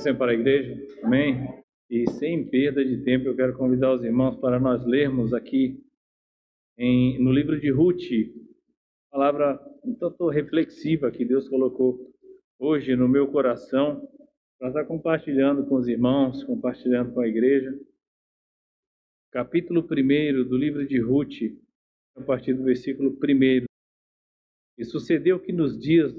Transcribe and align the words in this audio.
Passem 0.00 0.16
para 0.16 0.30
a 0.30 0.34
igreja, 0.34 0.82
amém? 1.02 1.62
E 1.90 2.10
sem 2.12 2.48
perda 2.48 2.82
de 2.82 3.04
tempo, 3.04 3.28
eu 3.28 3.36
quero 3.36 3.54
convidar 3.54 3.92
os 3.92 4.02
irmãos 4.02 4.34
para 4.40 4.58
nós 4.58 4.82
lermos 4.86 5.34
aqui 5.34 5.78
em, 6.78 7.22
no 7.22 7.30
livro 7.30 7.60
de 7.60 7.70
Ruth, 7.70 8.08
palavra 9.10 9.60
um 9.84 9.94
tanto 9.94 10.30
reflexiva 10.30 11.10
que 11.10 11.22
Deus 11.22 11.50
colocou 11.50 12.00
hoje 12.58 12.96
no 12.96 13.06
meu 13.06 13.30
coração, 13.30 14.08
para 14.58 14.68
estar 14.68 14.86
compartilhando 14.86 15.66
com 15.66 15.74
os 15.74 15.86
irmãos, 15.86 16.42
compartilhando 16.44 17.12
com 17.12 17.20
a 17.20 17.28
igreja. 17.28 17.78
Capítulo 19.30 19.82
1 19.82 20.48
do 20.48 20.56
livro 20.56 20.86
de 20.86 20.98
Ruth, 20.98 21.42
a 22.16 22.22
partir 22.22 22.54
do 22.54 22.62
versículo 22.62 23.10
1. 23.22 23.66
E 24.78 24.84
sucedeu 24.86 25.38
que 25.38 25.52
nos 25.52 25.78
dias 25.78 26.10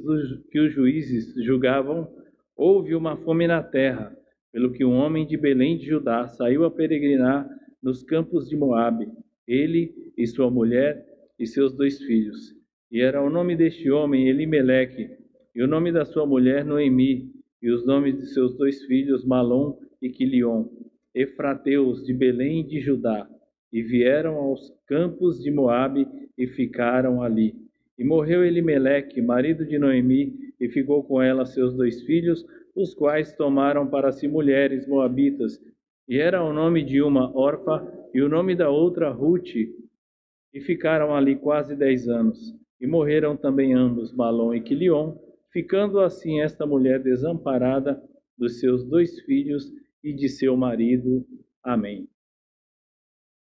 que 0.51 0.59
os 0.59 0.71
juízes 0.71 1.33
julgavam 1.43 2.20
Houve 2.63 2.93
uma 2.93 3.17
fome 3.17 3.47
na 3.47 3.63
terra, 3.63 4.15
pelo 4.53 4.71
que 4.71 4.85
um 4.85 4.93
homem 4.93 5.25
de 5.25 5.35
Belém 5.35 5.79
de 5.79 5.87
Judá 5.87 6.27
saiu 6.27 6.63
a 6.63 6.69
peregrinar 6.69 7.49
nos 7.81 8.03
campos 8.03 8.47
de 8.47 8.55
Moabe, 8.55 9.09
ele 9.47 9.91
e 10.15 10.27
sua 10.27 10.47
mulher 10.51 11.03
e 11.39 11.47
seus 11.47 11.75
dois 11.75 11.97
filhos. 12.03 12.53
E 12.91 13.01
era 13.01 13.19
o 13.19 13.31
nome 13.31 13.55
deste 13.55 13.89
homem 13.89 14.29
Elimeleque, 14.29 15.09
e 15.55 15.63
o 15.63 15.67
nome 15.67 15.91
da 15.91 16.05
sua 16.05 16.23
mulher 16.23 16.63
Noemi, 16.63 17.31
e 17.63 17.71
os 17.71 17.83
nomes 17.83 18.19
de 18.19 18.27
seus 18.27 18.55
dois 18.55 18.83
filhos 18.83 19.25
Malom 19.25 19.79
e 19.99 20.11
Quilion, 20.11 20.65
efrateus 21.15 22.05
de 22.05 22.13
Belém 22.13 22.63
de 22.63 22.79
Judá, 22.79 23.27
e 23.73 23.81
vieram 23.81 24.35
aos 24.35 24.71
campos 24.85 25.41
de 25.41 25.49
Moabe 25.49 26.07
e 26.37 26.45
ficaram 26.45 27.23
ali. 27.23 27.55
E 27.97 28.03
morreu 28.03 28.45
Elimeleque, 28.45 29.19
marido 29.19 29.65
de 29.65 29.79
Noemi, 29.79 30.50
e 30.61 30.69
ficou 30.69 31.03
com 31.03 31.19
ela 31.19 31.43
seus 31.43 31.73
dois 31.75 32.03
filhos, 32.03 32.45
os 32.75 32.93
quais 32.93 33.33
tomaram 33.35 33.89
para 33.89 34.11
si 34.11 34.27
mulheres 34.27 34.87
moabitas, 34.87 35.59
e 36.07 36.19
era 36.19 36.43
o 36.43 36.53
nome 36.53 36.83
de 36.83 37.01
uma 37.01 37.35
Orfa 37.35 37.81
e 38.13 38.21
o 38.21 38.29
nome 38.29 38.55
da 38.55 38.69
outra 38.69 39.09
Ruth, 39.09 39.55
e 40.53 40.61
ficaram 40.61 41.15
ali 41.15 41.35
quase 41.35 41.75
dez 41.75 42.07
anos. 42.07 42.55
E 42.79 42.85
morreram 42.85 43.35
também 43.35 43.73
ambos, 43.73 44.13
Malom 44.13 44.53
e 44.53 44.61
Quilion, 44.61 45.17
ficando 45.51 45.99
assim 45.99 46.41
esta 46.41 46.65
mulher 46.65 47.01
desamparada 47.01 48.01
dos 48.37 48.59
seus 48.59 48.83
dois 48.83 49.19
filhos 49.21 49.71
e 50.03 50.13
de 50.13 50.29
seu 50.29 50.55
marido. 50.55 51.25
Amém. 51.63 52.07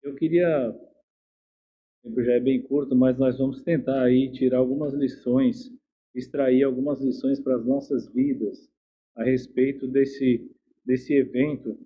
Eu 0.02 0.14
queria, 0.14 0.70
o 0.70 2.08
tempo 2.08 2.22
já 2.22 2.32
é 2.32 2.40
bem 2.40 2.62
curto, 2.62 2.94
mas 2.94 3.18
nós 3.18 3.38
vamos 3.38 3.62
tentar 3.62 4.02
aí 4.02 4.30
tirar 4.32 4.58
algumas 4.58 4.94
lições 4.94 5.72
extrair 6.14 6.62
algumas 6.62 7.02
lições 7.02 7.40
para 7.40 7.56
as 7.56 7.66
nossas 7.66 8.12
vidas 8.12 8.68
a 9.16 9.24
respeito 9.24 9.86
desse, 9.86 10.50
desse 10.84 11.14
evento. 11.14 11.76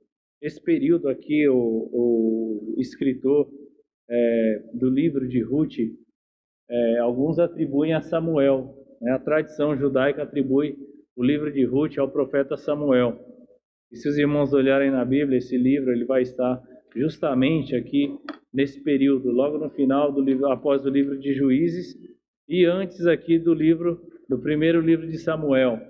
Esse 0.41 0.63
período 0.63 1.09
aqui, 1.09 1.49
o, 1.49 1.57
o 1.57 2.75
escritor 2.79 3.51
é, 4.09 4.63
do 4.75 4.89
livro 4.89 5.27
de 5.27 5.41
Ruth, 5.41 5.79
é, 6.71 6.99
alguns 6.99 7.39
atribuem 7.39 7.95
a 7.95 8.01
Samuel. 8.01 8.75
Né? 9.01 9.13
A 9.13 9.19
tradição 9.19 9.77
judaica 9.77 10.23
atribui 10.23 10.77
o 11.17 11.25
livro 11.25 11.53
de 11.53 11.65
Ruth 11.65 11.99
ao 11.99 12.11
profeta 12.11 12.57
Samuel. 12.57 13.19
E 13.91 13.97
se 13.97 14.09
os 14.09 14.19
irmãos 14.19 14.53
olharem 14.53 14.91
na 14.91 15.05
Bíblia, 15.05 15.39
esse 15.39 15.57
livro 15.57 15.91
ele 15.91 16.05
vai 16.05 16.23
estar 16.23 16.63
justamente 16.95 17.75
aqui 17.75 18.17
nesse 18.53 18.81
período, 18.83 19.31
logo 19.31 19.59
no 19.59 19.71
final 19.71 20.13
do 20.13 20.21
livro, 20.21 20.47
após 20.47 20.85
o 20.85 20.91
livro 20.91 21.19
de 21.19 21.33
Juízes 21.33 21.97
e 22.49 22.65
antes 22.65 23.07
aqui 23.07 23.39
do 23.39 23.53
livro 23.53 24.01
do 24.29 24.39
primeiro 24.39 24.81
livro 24.81 25.07
de 25.07 25.19
Samuel. 25.19 25.81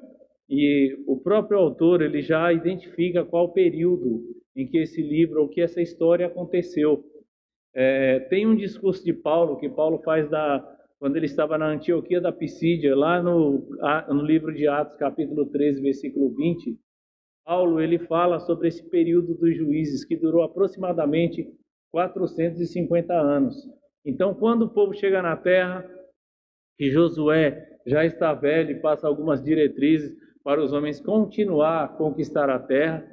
E 0.48 0.96
o 1.06 1.18
próprio 1.18 1.58
autor 1.58 2.00
ele 2.00 2.22
já 2.22 2.52
identifica 2.52 3.24
qual 3.24 3.52
período 3.52 4.22
em 4.56 4.66
que 4.66 4.78
esse 4.78 5.02
livro 5.02 5.42
ou 5.42 5.48
que 5.48 5.60
essa 5.60 5.80
história 5.80 6.26
aconteceu. 6.26 7.04
É, 7.74 8.20
tem 8.30 8.46
um 8.46 8.56
discurso 8.56 9.04
de 9.04 9.12
Paulo 9.12 9.58
que 9.58 9.68
Paulo 9.68 9.98
faz 10.02 10.28
da 10.30 10.76
quando 10.98 11.16
ele 11.16 11.26
estava 11.26 11.56
na 11.56 11.68
Antioquia 11.68 12.20
da 12.20 12.32
Pisídia, 12.32 12.96
lá 12.96 13.22
no, 13.22 13.68
no 14.08 14.22
livro 14.22 14.52
de 14.52 14.66
Atos, 14.66 14.96
capítulo 14.96 15.46
13, 15.46 15.80
versículo 15.80 16.34
20, 16.34 16.76
Paulo 17.44 17.80
ele 17.80 18.00
fala 18.00 18.40
sobre 18.40 18.66
esse 18.66 18.82
período 18.90 19.34
dos 19.34 19.56
juízes 19.56 20.04
que 20.04 20.16
durou 20.16 20.42
aproximadamente 20.42 21.48
450 21.92 23.14
anos. 23.14 23.54
Então, 24.04 24.34
quando 24.34 24.62
o 24.62 24.68
povo 24.68 24.92
chega 24.92 25.22
na 25.22 25.36
terra, 25.36 25.88
que 26.78 26.90
Josué 26.90 27.66
já 27.84 28.04
está 28.04 28.32
velho 28.32 28.70
e 28.70 28.80
passa 28.80 29.08
algumas 29.08 29.42
diretrizes 29.42 30.16
para 30.44 30.62
os 30.62 30.72
homens 30.72 31.00
continuar 31.00 31.84
a 31.84 31.88
conquistar 31.88 32.48
a 32.48 32.58
terra. 32.58 33.04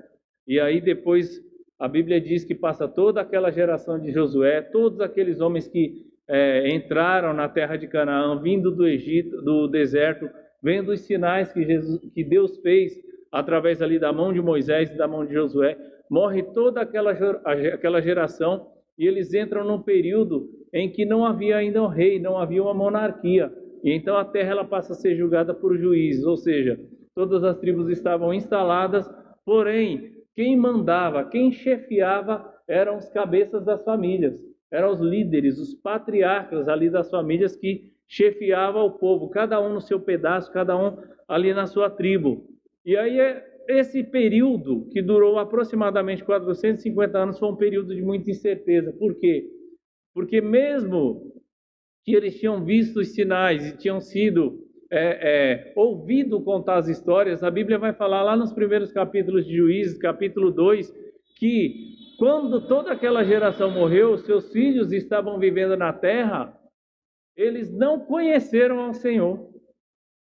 E 0.48 0.59
aí 0.59 0.80
depois 0.80 1.42
a 1.80 1.88
Bíblia 1.88 2.22
diz 2.22 2.44
que 2.46 2.53
passa 2.53 2.88
toda 2.88 3.20
aquela 3.20 3.52
geração 3.52 4.00
de 4.00 4.12
Josué, 4.12 4.62
todos 4.62 5.02
aqueles 5.02 5.42
homens 5.42 5.68
que 5.68 6.06
é, 6.28 6.70
entraram 6.70 7.34
na 7.34 7.50
terra 7.50 7.76
de 7.76 7.88
Canaã, 7.88 8.40
vindo 8.40 8.72
do 8.72 8.88
Egito, 8.88 9.42
do 9.42 9.68
deserto, 9.68 10.30
vendo 10.62 10.92
os 10.92 11.02
sinais 11.02 11.52
que, 11.52 11.64
Jesus, 11.66 12.00
que 12.14 12.24
Deus 12.24 12.58
fez 12.59 12.94
através 13.32 13.82
ali 13.82 14.00
da 14.00 14.14
mão 14.14 14.32
de 14.32 14.42
Moisés 14.42 14.90
e 14.90 14.97
da 14.97 15.08
mão 15.08 15.26
de 15.26 15.34
Josué, 15.34 15.78
morre 16.09 16.44
toda 16.44 16.82
aquela, 16.82 17.12
aquela 17.12 18.02
geração 18.02 18.68
e 18.97 19.07
eles 19.07 19.33
entram 19.33 19.63
num 19.63 19.81
período 19.81 20.50
em 20.73 20.89
que 20.91 21.06
não 21.06 21.25
havia 21.25 21.57
ainda 21.57 21.81
um 21.81 21.88
rei, 21.88 22.19
não 22.19 22.38
havia 22.38 22.61
uma 22.61 22.73
monarquia. 22.73 23.51
E 23.83 23.91
então 23.91 24.17
a 24.17 24.25
terra 24.25 24.51
ela 24.51 24.66
passa 24.66 24.94
a 24.94 24.95
ser 24.95 25.16
julgada 25.16 25.53
por 25.53 25.78
juízes, 25.78 26.25
ou 26.25 26.38
seja, 26.38 26.79
todas 27.13 27.44
as 27.44 27.57
tribos 27.57 27.89
estavam 27.89 28.34
instaladas, 28.34 29.09
porém, 29.45 30.16
quem 30.35 30.57
mandava, 30.57 31.23
quem 31.23 31.51
chefiava 31.51 32.53
eram 32.67 32.97
os 32.97 33.07
cabeças 33.09 33.63
das 33.63 33.84
famílias, 33.84 34.38
eram 34.72 34.91
os 34.91 35.00
líderes, 35.00 35.59
os 35.59 35.73
patriarcas 35.73 36.67
ali 36.67 36.89
das 36.89 37.09
famílias 37.09 37.55
que 37.55 37.94
chefiavam 38.07 38.85
o 38.85 38.91
povo, 38.91 39.29
cada 39.29 39.61
um 39.61 39.73
no 39.73 39.81
seu 39.81 40.00
pedaço, 40.00 40.51
cada 40.51 40.75
um 40.78 40.97
ali 41.28 41.53
na 41.53 41.66
sua 41.66 41.89
tribo. 41.89 42.45
E 42.85 42.97
aí 42.97 43.19
é 43.19 43.54
esse 43.68 44.03
período, 44.03 44.88
que 44.92 45.02
durou 45.02 45.40
aproximadamente 45.40 46.24
450 46.24 47.18
anos, 47.18 47.40
foi 47.40 47.50
um 47.50 47.56
período 47.56 47.96
de 47.96 48.02
muita 48.02 48.30
incerteza. 48.30 48.94
Por 48.94 49.16
quê? 49.16 49.50
Porque 50.14 50.42
mesmo 50.42 51.34
que 52.03 52.14
eles 52.14 52.40
tinham 52.40 52.64
visto 52.64 53.00
os 53.00 53.14
sinais 53.14 53.66
e 53.66 53.78
tinham 53.78 54.00
sido 54.00 54.64
é, 54.92 55.72
é, 55.72 55.74
ouvido 55.76 56.42
contar 56.42 56.78
as 56.78 56.88
histórias, 56.88 57.44
a 57.44 57.50
Bíblia 57.50 57.80
vai 57.80 57.94
falar 57.94 58.22
lá 58.22 58.36
nos 58.36 58.53
primeiros 58.53 58.92
capítulos 58.92 59.46
de 59.46 59.56
Juízes, 59.56 59.97
capítulo 59.97 60.52
2, 60.52 60.94
que 61.38 61.96
quando 62.18 62.68
toda 62.68 62.92
aquela 62.92 63.24
geração 63.24 63.72
morreu, 63.72 64.18
seus 64.18 64.52
filhos 64.52 64.92
estavam 64.92 65.40
vivendo 65.40 65.76
na 65.76 65.92
terra, 65.92 66.56
eles 67.36 67.72
não 67.72 68.00
conheceram 68.00 68.80
ao 68.80 68.94
Senhor. 68.94 69.54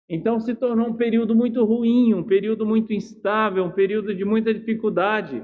Então 0.09 0.39
se 0.39 0.53
tornou 0.53 0.87
um 0.87 0.95
período 0.95 1.35
muito 1.35 1.63
ruim, 1.63 2.13
um 2.13 2.23
período 2.23 2.65
muito 2.65 2.93
instável, 2.93 3.63
um 3.63 3.71
período 3.71 4.13
de 4.13 4.23
muita 4.23 4.53
dificuldade. 4.53 5.43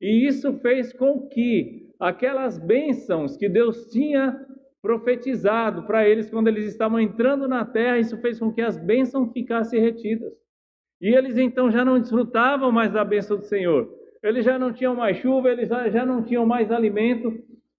E 0.00 0.26
isso 0.26 0.58
fez 0.58 0.92
com 0.92 1.28
que 1.28 1.90
aquelas 1.98 2.58
bênçãos 2.58 3.36
que 3.36 3.48
Deus 3.48 3.86
tinha 3.86 4.36
profetizado 4.82 5.84
para 5.86 6.08
eles 6.08 6.30
quando 6.30 6.48
eles 6.48 6.66
estavam 6.66 7.00
entrando 7.00 7.48
na 7.48 7.64
terra, 7.64 7.98
isso 7.98 8.16
fez 8.18 8.38
com 8.38 8.52
que 8.52 8.60
as 8.60 8.76
bênçãos 8.76 9.32
ficassem 9.32 9.80
retidas. 9.80 10.32
E 11.00 11.14
eles 11.14 11.36
então 11.36 11.70
já 11.70 11.84
não 11.84 11.98
desfrutavam 11.98 12.72
mais 12.72 12.92
da 12.92 13.04
bênção 13.04 13.36
do 13.36 13.44
Senhor. 13.44 13.88
Eles 14.22 14.44
já 14.44 14.58
não 14.58 14.72
tinham 14.72 14.94
mais 14.94 15.18
chuva, 15.18 15.50
eles 15.50 15.68
já 15.68 16.04
não 16.04 16.22
tinham 16.22 16.46
mais 16.46 16.70
alimento. 16.70 17.32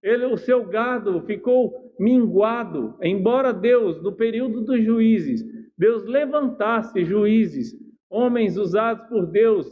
Ele, 0.04 0.26
o 0.26 0.38
seu 0.38 0.66
gado 0.66 1.22
ficou 1.26 1.94
minguado. 2.00 2.96
Embora 3.02 3.52
Deus, 3.52 4.02
no 4.02 4.16
período 4.16 4.62
dos 4.62 4.82
juízes, 4.84 5.44
Deus 5.78 6.06
levantasse 6.06 7.06
juízes, 7.06 7.76
homens 8.10 8.58
usados 8.58 9.08
por 9.08 9.28
Deus, 9.28 9.68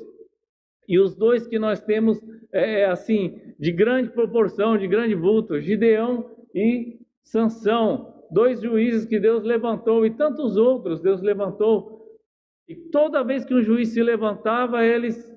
e 0.88 1.00
os 1.00 1.16
dois 1.16 1.48
que 1.48 1.58
nós 1.58 1.82
temos, 1.82 2.22
é, 2.54 2.82
é 2.82 2.86
assim, 2.86 3.40
de 3.60 3.72
grande 3.72 4.10
proporção, 4.12 4.78
de 4.78 4.88
grande 4.88 5.16
vulto, 5.16 5.60
Gideão 5.60 6.30
e 6.54 7.00
Sansão, 7.24 8.24
dois 8.30 8.62
juízes 8.62 9.06
que 9.06 9.20
Deus 9.20 9.44
levantou 9.44 10.06
e 10.06 10.12
tantos 10.12 10.58
outros 10.58 11.02
Deus 11.02 11.22
levantou. 11.22 12.06
E 12.68 12.76
toda 12.76 13.24
vez 13.24 13.46
que 13.46 13.54
um 13.54 13.62
juiz 13.62 13.90
se 13.90 14.02
levantava, 14.02 14.86
eles 14.86 15.34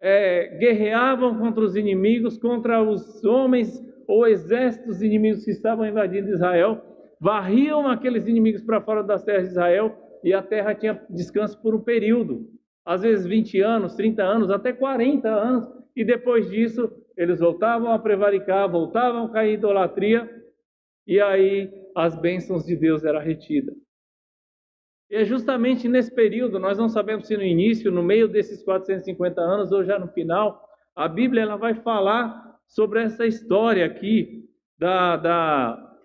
é, 0.00 0.56
guerreavam 0.58 1.38
contra 1.38 1.64
os 1.64 1.76
inimigos, 1.76 2.38
contra 2.38 2.82
os 2.82 3.24
homens 3.24 3.82
ou 4.06 4.26
exércitos 4.26 5.02
inimigos 5.02 5.44
que 5.44 5.50
estavam 5.50 5.86
invadindo 5.86 6.30
Israel, 6.30 6.80
varriam 7.20 7.88
aqueles 7.88 8.26
inimigos 8.26 8.62
para 8.62 8.80
fora 8.80 9.02
das 9.02 9.24
terras 9.24 9.44
de 9.44 9.50
Israel 9.50 9.96
e 10.22 10.32
a 10.32 10.42
terra 10.42 10.74
tinha 10.74 11.00
descanso 11.10 11.60
por 11.60 11.74
um 11.74 11.80
período, 11.80 12.48
às 12.84 13.02
vezes 13.02 13.26
20 13.26 13.60
anos, 13.60 13.94
30 13.94 14.22
anos, 14.22 14.50
até 14.50 14.72
40 14.72 15.28
anos, 15.28 15.68
e 15.94 16.04
depois 16.04 16.48
disso 16.50 16.90
eles 17.16 17.40
voltavam 17.40 17.92
a 17.92 17.98
prevaricar, 17.98 18.70
voltavam 18.70 19.26
a 19.26 19.30
cair 19.30 19.52
em 19.52 19.54
idolatria 19.54 20.28
e 21.06 21.20
aí 21.20 21.70
as 21.94 22.16
bênçãos 22.16 22.64
de 22.64 22.76
Deus 22.76 23.04
eram 23.04 23.20
retidas. 23.20 23.74
E 25.10 25.16
é 25.16 25.24
justamente 25.24 25.88
nesse 25.88 26.14
período, 26.14 26.58
nós 26.58 26.78
não 26.78 26.88
sabemos 26.88 27.26
se 27.26 27.36
no 27.36 27.42
início, 27.42 27.92
no 27.92 28.02
meio 28.02 28.26
desses 28.26 28.62
450 28.62 29.40
anos 29.40 29.70
ou 29.70 29.84
já 29.84 29.98
no 29.98 30.08
final, 30.08 30.66
a 30.96 31.06
Bíblia 31.06 31.42
ela 31.42 31.56
vai 31.56 31.74
falar 31.74 32.58
sobre 32.66 33.02
essa 33.02 33.26
história 33.26 33.84
aqui 33.84 34.48
da, 34.78 35.16
da, 35.16 35.96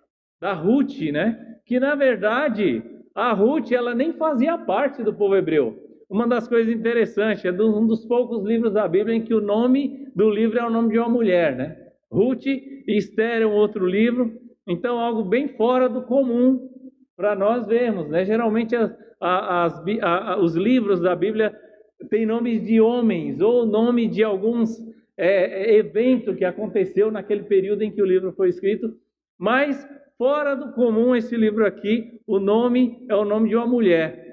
da 0.41 0.53
Ruth, 0.53 0.99
né? 1.11 1.59
Que 1.65 1.79
na 1.79 1.95
verdade 1.95 2.83
a 3.17 3.33
Ruth 3.33 3.71
ela 3.71 3.95
nem 3.95 4.13
fazia 4.13 4.55
parte 4.59 5.01
do 5.01 5.11
povo 5.11 5.35
hebreu. 5.35 5.75
Uma 6.07 6.27
das 6.27 6.47
coisas 6.47 6.71
interessantes 6.71 7.43
é 7.43 7.51
um 7.51 7.87
dos 7.87 8.05
poucos 8.05 8.45
livros 8.45 8.73
da 8.73 8.87
Bíblia 8.87 9.15
em 9.15 9.23
que 9.23 9.33
o 9.33 9.41
nome 9.41 10.07
do 10.15 10.29
livro 10.29 10.59
é 10.59 10.63
o 10.63 10.69
nome 10.69 10.91
de 10.91 10.99
uma 10.99 11.09
mulher, 11.09 11.55
né? 11.55 11.75
Ruth 12.11 12.45
e 12.45 12.83
Esther 12.87 13.41
é 13.41 13.47
um 13.47 13.55
outro 13.55 13.87
livro, 13.87 14.39
então 14.67 14.99
algo 14.99 15.23
bem 15.23 15.47
fora 15.47 15.89
do 15.89 16.03
comum 16.03 16.69
para 17.15 17.35
nós 17.35 17.65
vermos, 17.65 18.07
né? 18.07 18.23
Geralmente 18.23 18.75
as, 18.75 18.95
as, 19.19 19.83
os 20.39 20.55
livros 20.55 21.01
da 21.01 21.15
Bíblia 21.15 21.51
têm 22.11 22.23
nomes 22.23 22.63
de 22.63 22.79
homens 22.79 23.41
ou 23.41 23.65
nome 23.65 24.07
de 24.07 24.23
alguns 24.23 24.79
é, 25.17 25.71
é, 25.71 25.75
evento 25.75 26.35
que 26.35 26.45
aconteceu 26.45 27.09
naquele 27.09 27.43
período 27.45 27.81
em 27.81 27.91
que 27.91 28.01
o 28.01 28.05
livro 28.05 28.31
foi 28.33 28.49
escrito, 28.49 28.93
mas 29.39 29.89
fora 30.17 30.55
do 30.55 30.73
comum 30.73 31.15
esse 31.15 31.35
livro 31.35 31.65
aqui, 31.65 32.19
o 32.25 32.39
nome 32.39 33.05
é 33.09 33.15
o 33.15 33.23
nome 33.23 33.49
de 33.49 33.55
uma 33.55 33.67
mulher. 33.67 34.25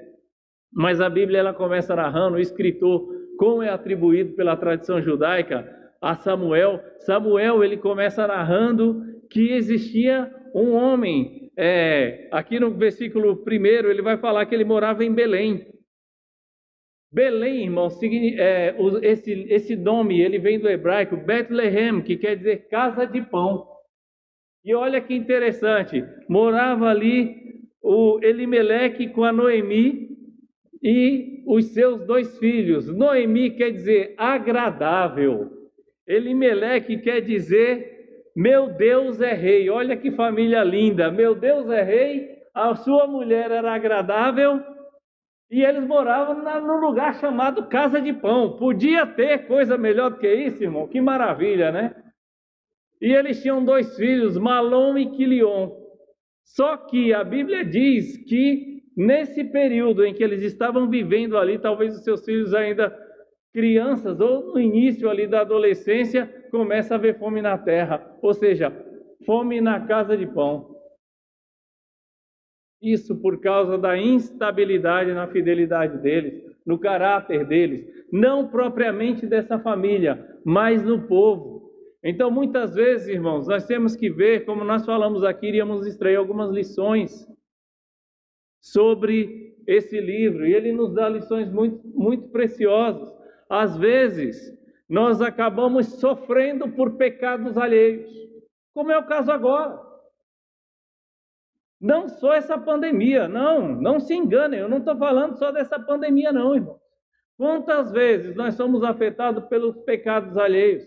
Mas 0.73 0.99
a 0.99 1.09
Bíblia 1.09 1.39
ela 1.39 1.53
começa 1.53 1.95
narrando 1.95 2.37
o 2.37 2.39
escritor 2.39 3.07
como 3.37 3.61
é 3.61 3.69
atribuído 3.69 4.33
pela 4.33 4.57
tradição 4.57 5.01
judaica 5.01 5.69
a 6.01 6.15
Samuel. 6.15 6.81
Samuel 6.99 7.63
ele 7.63 7.77
começa 7.77 8.27
narrando 8.27 9.01
que 9.29 9.51
existia 9.51 10.31
um 10.53 10.73
homem. 10.73 11.51
É, 11.57 12.27
aqui 12.31 12.59
no 12.59 12.71
versículo 12.71 13.37
primeiro 13.37 13.89
ele 13.89 14.01
vai 14.01 14.17
falar 14.17 14.45
que 14.45 14.53
ele 14.53 14.65
morava 14.65 15.05
em 15.05 15.13
Belém. 15.13 15.65
Belém, 17.11 17.63
irmão, 17.63 17.87
é, 18.37 18.75
esse, 19.03 19.45
esse 19.49 19.75
nome 19.75 20.19
ele 20.19 20.37
vem 20.37 20.59
do 20.59 20.67
hebraico 20.67 21.15
Bethlehem, 21.15 22.01
que 22.01 22.17
quer 22.17 22.35
dizer 22.35 22.67
casa 22.67 23.05
de 23.05 23.21
pão. 23.21 23.74
E 24.65 24.73
olha 24.73 24.99
que 24.99 25.13
interessante, 25.13 26.03
morava 26.27 26.89
ali 26.89 27.61
o 27.83 28.19
Elimeleque 28.23 29.09
com 29.09 29.23
a 29.23 29.31
Noemi 29.31 30.09
e 30.81 31.43
os 31.45 31.67
seus 31.67 32.03
dois 32.07 32.39
filhos. 32.39 32.87
Noemi 32.87 33.51
quer 33.51 33.69
dizer 33.69 34.15
agradável. 34.17 35.51
Elimeleque 36.07 36.97
quer 36.97 37.21
dizer 37.21 37.95
meu 38.35 38.73
Deus 38.73 39.21
é 39.21 39.33
rei. 39.33 39.69
Olha 39.69 39.95
que 39.95 40.11
família 40.11 40.61
linda. 40.63 41.09
Meu 41.09 41.33
Deus 41.33 41.69
é 41.69 41.81
rei. 41.81 42.35
A 42.53 42.75
sua 42.75 43.07
mulher 43.07 43.49
era 43.49 43.73
agradável 43.73 44.61
e 45.49 45.63
eles 45.63 45.85
moravam 45.85 46.43
na, 46.43 46.59
num 46.59 46.79
lugar 46.79 47.15
chamado 47.15 47.67
Casa 47.67 48.01
de 48.01 48.11
Pão. 48.11 48.57
Podia 48.57 49.05
ter 49.05 49.47
coisa 49.47 49.77
melhor 49.77 50.11
do 50.11 50.17
que 50.17 50.33
isso, 50.33 50.63
irmão? 50.63 50.87
Que 50.87 50.99
maravilha, 50.99 51.71
né? 51.71 51.95
E 53.05 53.13
eles 53.13 53.39
tinham 53.39 53.63
dois 53.63 53.95
filhos, 53.95 54.35
Malom 54.35 54.97
e 54.97 55.11
Quilion. 55.11 55.69
Só 56.43 56.75
que 56.75 57.13
a 57.13 57.23
Bíblia 57.23 57.63
diz 57.63 58.17
que 58.25 58.81
nesse 58.97 59.43
período 59.43 60.03
em 60.03 60.11
que 60.11 60.23
eles 60.23 60.41
estavam 60.41 60.89
vivendo 60.89 61.37
ali, 61.37 61.59
talvez 61.59 61.95
os 61.95 62.03
seus 62.03 62.25
filhos 62.25 62.51
ainda 62.55 62.91
crianças 63.53 64.19
ou 64.19 64.53
no 64.53 64.59
início 64.59 65.07
ali 65.07 65.27
da 65.27 65.41
adolescência, 65.41 66.25
começa 66.49 66.95
a 66.95 66.97
haver 66.97 67.19
fome 67.19 67.43
na 67.43 67.59
terra, 67.59 68.17
ou 68.23 68.33
seja, 68.33 68.73
fome 69.23 69.61
na 69.61 69.85
casa 69.85 70.17
de 70.17 70.25
pão. 70.25 70.75
Isso 72.81 73.15
por 73.21 73.39
causa 73.39 73.77
da 73.77 73.95
instabilidade 73.95 75.13
na 75.13 75.27
fidelidade 75.27 75.99
deles, 75.99 76.43
no 76.65 76.79
caráter 76.79 77.45
deles, 77.45 77.85
não 78.11 78.47
propriamente 78.47 79.27
dessa 79.27 79.59
família, 79.59 80.27
mas 80.43 80.83
no 80.83 81.07
povo. 81.07 81.54
Então, 82.07 82.29
muitas 82.29 82.75
vezes, 82.75 83.07
irmãos, 83.07 83.47
nós 83.47 83.65
temos 83.65 83.95
que 83.95 84.11
ver, 84.11 84.45
como 84.45 84.63
nós 84.63 84.85
falamos 84.85 85.23
aqui, 85.23 85.47
iríamos 85.47 85.87
extrair 85.87 86.17
algumas 86.17 86.51
lições 86.51 87.27
sobre 88.61 89.57
esse 89.65 89.99
livro, 89.99 90.45
e 90.45 90.53
ele 90.53 90.71
nos 90.71 90.93
dá 90.93 91.09
lições 91.09 91.49
muito, 91.49 91.81
muito 91.87 92.29
preciosas. 92.29 93.11
Às 93.49 93.75
vezes, 93.75 94.55
nós 94.87 95.19
acabamos 95.19 95.99
sofrendo 95.99 96.69
por 96.69 96.95
pecados 96.95 97.57
alheios, 97.57 98.07
como 98.71 98.91
é 98.91 98.97
o 98.99 99.07
caso 99.07 99.31
agora. 99.31 99.81
Não 101.81 102.07
só 102.07 102.35
essa 102.35 102.55
pandemia, 102.55 103.27
não, 103.27 103.67
não 103.67 103.99
se 103.99 104.13
enganem, 104.13 104.59
eu 104.59 104.69
não 104.69 104.77
estou 104.77 104.95
falando 104.95 105.39
só 105.39 105.51
dessa 105.51 105.79
pandemia, 105.79 106.31
não, 106.31 106.53
irmão. 106.53 106.79
Quantas 107.35 107.91
vezes 107.91 108.35
nós 108.35 108.53
somos 108.53 108.83
afetados 108.83 109.43
pelos 109.45 109.75
pecados 109.79 110.37
alheios, 110.37 110.85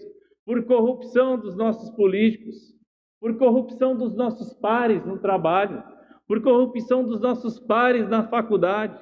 por 0.48 0.64
corrupção 0.64 1.38
dos 1.38 1.54
nossos 1.54 1.90
políticos, 1.90 2.74
por 3.20 3.36
corrupção 3.36 3.94
dos 3.94 4.16
nossos 4.16 4.54
pares 4.54 5.04
no 5.04 5.18
trabalho, 5.18 5.84
por 6.26 6.40
corrupção 6.42 7.04
dos 7.04 7.20
nossos 7.20 7.60
pares 7.60 8.08
na 8.08 8.26
faculdade. 8.26 8.98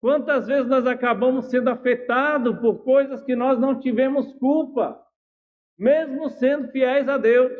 Quantas 0.00 0.46
vezes 0.46 0.68
nós 0.68 0.86
acabamos 0.86 1.46
sendo 1.46 1.68
afetados 1.68 2.56
por 2.60 2.84
coisas 2.84 3.24
que 3.24 3.34
nós 3.34 3.58
não 3.58 3.80
tivemos 3.80 4.32
culpa, 4.34 4.96
mesmo 5.76 6.28
sendo 6.28 6.68
fiéis 6.68 7.08
a 7.08 7.18
Deus. 7.18 7.52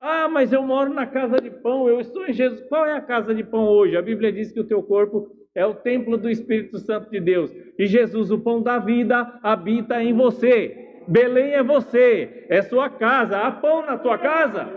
Ah, 0.00 0.28
mas 0.28 0.52
eu 0.52 0.64
moro 0.64 0.92
na 0.92 1.06
casa 1.06 1.40
de 1.40 1.52
pão, 1.52 1.88
eu 1.88 2.00
estou 2.00 2.26
em 2.26 2.32
Jesus. 2.32 2.60
Qual 2.68 2.84
é 2.84 2.94
a 2.94 3.00
casa 3.00 3.32
de 3.32 3.44
pão 3.44 3.68
hoje? 3.68 3.96
A 3.96 4.02
Bíblia 4.02 4.32
diz 4.32 4.50
que 4.50 4.58
o 4.58 4.66
teu 4.66 4.82
corpo 4.82 5.30
é 5.54 5.64
o 5.64 5.74
templo 5.74 6.18
do 6.18 6.28
Espírito 6.28 6.80
Santo 6.80 7.12
de 7.12 7.20
Deus. 7.20 7.54
E 7.78 7.86
Jesus, 7.86 8.32
o 8.32 8.40
pão 8.40 8.60
da 8.60 8.80
vida, 8.80 9.38
habita 9.40 10.02
em 10.02 10.12
você. 10.12 10.87
Belém 11.08 11.52
é 11.52 11.62
você, 11.62 12.46
é 12.48 12.62
sua 12.62 12.90
casa. 12.90 13.38
Há 13.38 13.50
pão 13.50 13.84
na 13.84 13.96
tua 13.98 14.18
casa? 14.18 14.68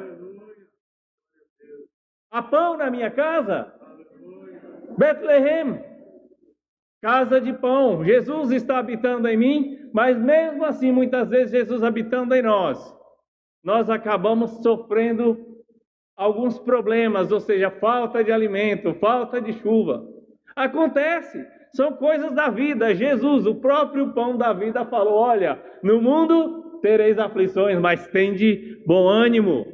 Há 2.32 2.42
pão 2.42 2.78
na 2.78 2.90
minha 2.90 3.12
casa? 3.12 3.74
Bethlehem, 4.98 5.84
casa 7.02 7.40
de 7.42 7.54
pão. 7.54 8.04
Jesus 8.04 8.52
está 8.52 8.80
habitando 8.80 9.28
em 9.28 9.38
mim, 9.38 9.90
mas 9.94 10.18
mesmo 10.18 10.64
assim, 10.66 10.92
muitas 10.92 11.30
vezes, 11.30 11.52
Jesus 11.52 11.84
habitando 11.84 12.34
em 12.34 12.42
nós 12.42 13.02
nós 13.64 13.90
acabamos 13.90 14.52
sofrendo 14.64 15.64
alguns 16.18 16.60
problemas, 16.60 17.32
ou 17.32 17.40
seja, 17.40 17.70
falta 17.70 18.24
de 18.24 18.32
alimento, 18.32 18.94
falta 18.96 19.42
de 19.42 19.54
chuva. 19.54 20.08
Acontece, 20.56 21.46
são 21.76 21.94
coisas 21.94 22.34
da 22.34 22.50
vida. 22.50 22.94
Jesus, 22.94 23.46
o 23.46 23.56
próprio 23.56 24.14
pão 24.14 24.38
da 24.38 24.54
vida, 24.54 24.86
falou: 24.86 25.16
Olha, 25.16 25.60
no 25.84 26.02
mundo 26.02 26.80
tereis 26.82 27.18
aflições, 27.18 27.80
mas 27.80 28.08
tende 28.08 28.82
bom 28.86 29.08
ânimo. 29.08 29.66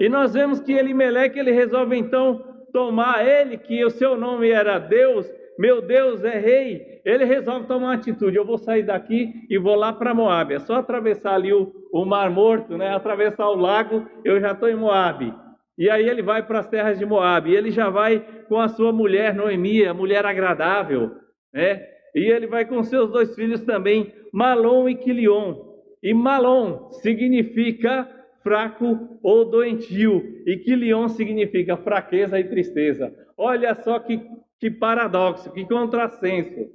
E 0.00 0.08
nós 0.08 0.34
vemos 0.34 0.60
que 0.60 0.72
Elimeleque 0.72 1.38
ele 1.38 1.50
resolve 1.50 1.96
então 1.96 2.44
tomar 2.72 3.26
ele, 3.26 3.56
que 3.56 3.84
o 3.84 3.90
seu 3.90 4.16
nome 4.16 4.50
era 4.50 4.78
Deus, 4.78 5.26
meu 5.58 5.80
Deus 5.80 6.22
é 6.22 6.38
rei, 6.38 7.00
ele 7.04 7.24
resolve 7.24 7.66
tomar 7.66 7.86
uma 7.86 7.94
atitude, 7.94 8.36
eu 8.36 8.44
vou 8.44 8.58
sair 8.58 8.82
daqui 8.82 9.32
e 9.48 9.58
vou 9.58 9.74
lá 9.74 9.92
para 9.92 10.14
Moab. 10.14 10.54
É 10.54 10.58
só 10.58 10.74
atravessar 10.74 11.34
ali 11.34 11.52
o, 11.52 11.72
o 11.92 12.04
Mar 12.04 12.30
Morto, 12.30 12.76
né? 12.76 12.94
atravessar 12.94 13.48
o 13.48 13.56
lago, 13.56 14.06
eu 14.24 14.38
já 14.40 14.52
estou 14.52 14.68
em 14.68 14.76
Moab. 14.76 15.34
E 15.78 15.88
aí 15.88 16.08
ele 16.08 16.22
vai 16.22 16.44
para 16.44 16.58
as 16.58 16.68
terras 16.68 16.98
de 16.98 17.06
Moab, 17.06 17.48
e 17.48 17.56
ele 17.56 17.70
já 17.70 17.88
vai 17.88 18.18
com 18.48 18.60
a 18.60 18.68
sua 18.68 18.92
mulher 18.92 19.34
Noemi, 19.34 19.86
a 19.86 19.94
mulher 19.94 20.26
agradável, 20.26 21.12
né? 21.52 21.86
E 22.14 22.24
ele 22.30 22.48
vai 22.48 22.64
com 22.64 22.82
seus 22.82 23.10
dois 23.10 23.34
filhos 23.34 23.62
também, 23.62 24.12
Malom 24.32 24.88
e 24.88 24.96
Quilion. 24.96 25.54
E 26.02 26.12
Malom 26.12 26.90
significa 26.90 28.08
fraco 28.42 29.18
ou 29.22 29.44
doentio, 29.44 30.42
e 30.44 30.56
Quilion 30.56 31.08
significa 31.08 31.76
fraqueza 31.76 32.40
e 32.40 32.44
tristeza. 32.44 33.14
Olha 33.36 33.74
só 33.74 33.98
que 34.00 34.20
que 34.58 34.70
paradoxo, 34.70 35.52
que 35.52 35.64
contrassenso. 35.64 36.68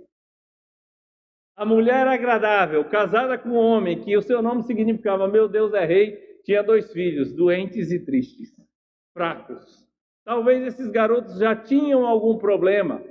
A 1.56 1.66
mulher 1.66 2.08
agradável, 2.08 2.84
casada 2.86 3.38
com 3.38 3.50
um 3.50 3.58
homem 3.58 4.02
que 4.02 4.18
o 4.18 4.22
seu 4.22 4.42
nome 4.42 4.64
significava 4.64 5.28
meu 5.28 5.48
Deus 5.48 5.74
é 5.74 5.86
rei, 5.86 6.18
tinha 6.44 6.64
dois 6.64 6.92
filhos, 6.92 7.34
doentes 7.34 7.92
e 7.92 8.04
tristes, 8.04 8.53
fracos. 9.14 9.84
Talvez 10.26 10.66
esses 10.66 10.90
garotos 10.90 11.38
já 11.38 11.56
tinham 11.56 12.06
algum 12.06 12.38
problema. 12.38 13.02